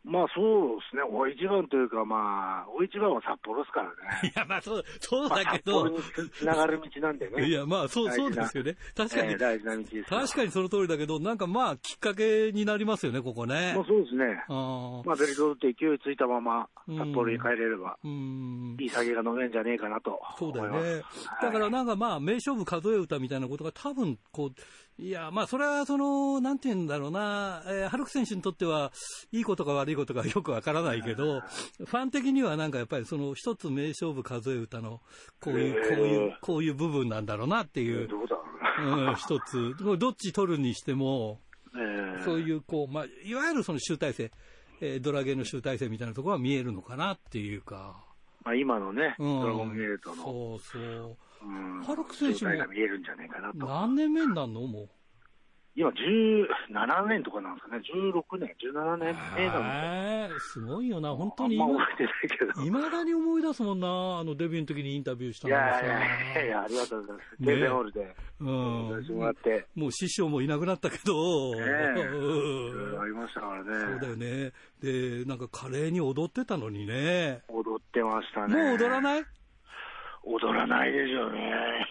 [0.05, 4.32] まあそうですね、大一番というか、まあ、大一番は札幌ですからね。
[4.34, 5.84] いや、まあそう、そうだけど。
[5.84, 7.46] まあ、札幌につながる道なんでね。
[7.46, 8.76] いや、まあそう、そうですよね。
[8.96, 13.74] 確かに、えー、大事な道です確かにその通りだけど、なんかまあ、きっかけになりますよね、ここね。
[13.76, 14.44] まあそうですね。
[14.48, 21.03] あまあ、ベルトって勢いついたまま、札幌に帰れれば、うん、いい酒が飲めんじゃねえかなとそうだよね。
[21.40, 24.50] だからなんかまあ、名勝負数え歌みたいなことが多分、こう、
[24.99, 28.93] いや、まあ、それは、その、なんて言うんだろうな、えー、ハルク選手にとっては、
[29.32, 35.01] いいことか悪いことかよくわからないけど、ファン的にはなんかやっぱりその一つ名勝負数え歌の、
[35.40, 38.09] こういう、こういう、こういう部分なんだろうなっていう、
[38.80, 41.40] うん、一つ、どっち取るにしても、
[42.24, 44.30] そういう、こう、まあ、いわゆるその集大成、
[44.80, 48.05] えー、ドラゲーの集大成みたいなところは見えるのかなっていうか。
[48.45, 50.22] まあ、今のね、うん、ドラゴンゲートの。
[50.22, 51.16] そうそう。
[51.84, 52.51] ハルク選手も
[53.55, 54.88] 何年目になるのもう？
[55.74, 57.82] 今17年とかなんですかね、
[58.12, 61.64] 16年、17年目なんですすごいよな、本当に今。
[61.64, 61.68] い
[62.28, 62.62] けど。
[62.62, 65.86] いまだに思い出すもんな、あのデビューの時にインタビューしたのいやい
[66.36, 67.36] やいや、ありがとうございます。
[67.40, 68.16] ゲーゼホールで。
[68.40, 68.49] うん。
[69.16, 69.66] もらって。
[69.74, 71.55] もう師匠もいなくなったけど。
[71.55, 71.64] ねえ。
[71.64, 73.01] うん。
[73.01, 73.70] ありましたからね。
[73.70, 74.53] そうだよね。
[74.82, 77.45] で、なんか華麗に踊ってたのにね。
[77.49, 78.55] 踊ってましたね。
[78.55, 79.24] もう踊らない？
[80.25, 81.87] 踊らないでしょうね。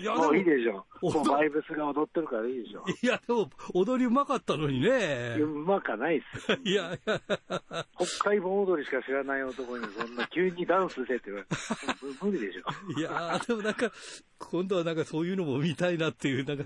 [0.00, 0.84] いや、もういいでしょ。
[1.02, 2.84] もうバイブスが踊ってるからいいでしょ。
[3.02, 5.36] いや、でも、踊りうまかったのにね。
[5.40, 6.58] うまかないっすよ。
[6.64, 7.20] いや、いや。
[7.98, 11.46] 北海盆踊りしか知らない男に、そんな急にダンスせって言われ
[12.22, 13.00] 無理でしょ。
[13.00, 13.90] いやでもなんか、
[14.38, 16.64] 今度はなんかそういうのも見たいなっていう、なんか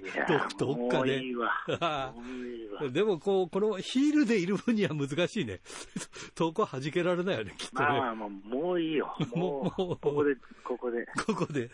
[0.59, 1.23] ど、どっかで。
[1.23, 2.15] いいわ。
[2.93, 5.61] でも、こう、このヒールでいる分には難しいね。
[6.35, 7.89] 遠くは弾けられないよね、きっとね。
[7.89, 9.15] まあまあ、もういいよ。
[9.35, 11.07] もう、ここで、ここで。
[11.27, 11.71] ここで。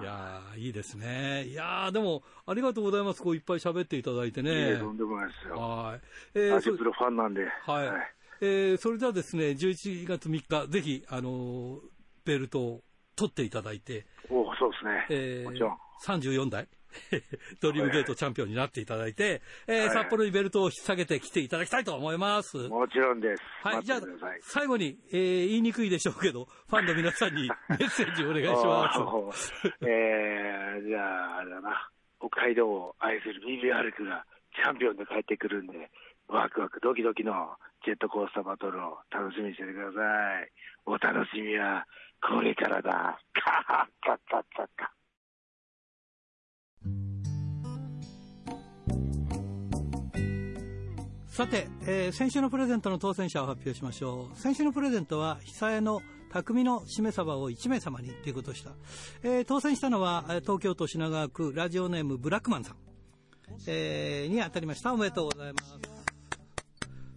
[0.00, 1.25] いやいいですね。
[1.46, 3.22] いやでも、ありがとうございます。
[3.22, 4.50] こういっぱい喋っていただいてね。
[4.50, 5.56] いえ、とんでもないですよ。
[5.56, 6.00] はい。
[6.34, 7.46] えー、アジプロファンなんで。
[7.64, 7.88] はい。
[7.88, 11.80] はい、えー、それではですね、11月3日、ぜひ、あのー、
[12.24, 12.82] ベルトを
[13.14, 14.06] 取っていただいて。
[14.28, 15.06] おそうですね。
[15.10, 15.78] えー、もちろん。
[16.02, 16.68] 34代
[17.60, 22.56] ドリームゲートチャンピオンになっていただいて、えー、札幌にベルトを引っ提げて来ていただきたいと思います。
[22.68, 23.42] もちろんです。
[23.62, 24.00] はい、じゃあ、
[24.42, 29.52] 最後に、えー、言いにくいでしょうけど、ファンの皆さんに メッセージお願いします。
[29.82, 31.88] えー、じゃあ、あれだな、
[32.18, 34.24] 北海道を愛する BBR クが
[34.54, 35.90] チャンピオンで帰ってくるんで、
[36.28, 40.50] ワクワクドキドキのジェットコースターバトルを楽しみにしててください。
[40.86, 41.86] お楽しみは
[42.20, 43.20] これからだ。
[43.32, 44.95] カハッカッカッカッカ。
[51.36, 54.40] さて、えー、先週のプレゼントの当選者を発表しましょう。
[54.40, 56.00] 先週のプレゼントは、久江の
[56.32, 58.70] 匠のしめ鯖を1名様にということでした。
[59.22, 62.76] えー、当選したのは、東京都品川区ラジオネームブラックマンさん、
[63.66, 64.94] えー、に当たりました。
[64.94, 65.78] おめでとうございます。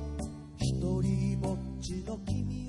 [0.59, 2.66] 一人ぼっちの君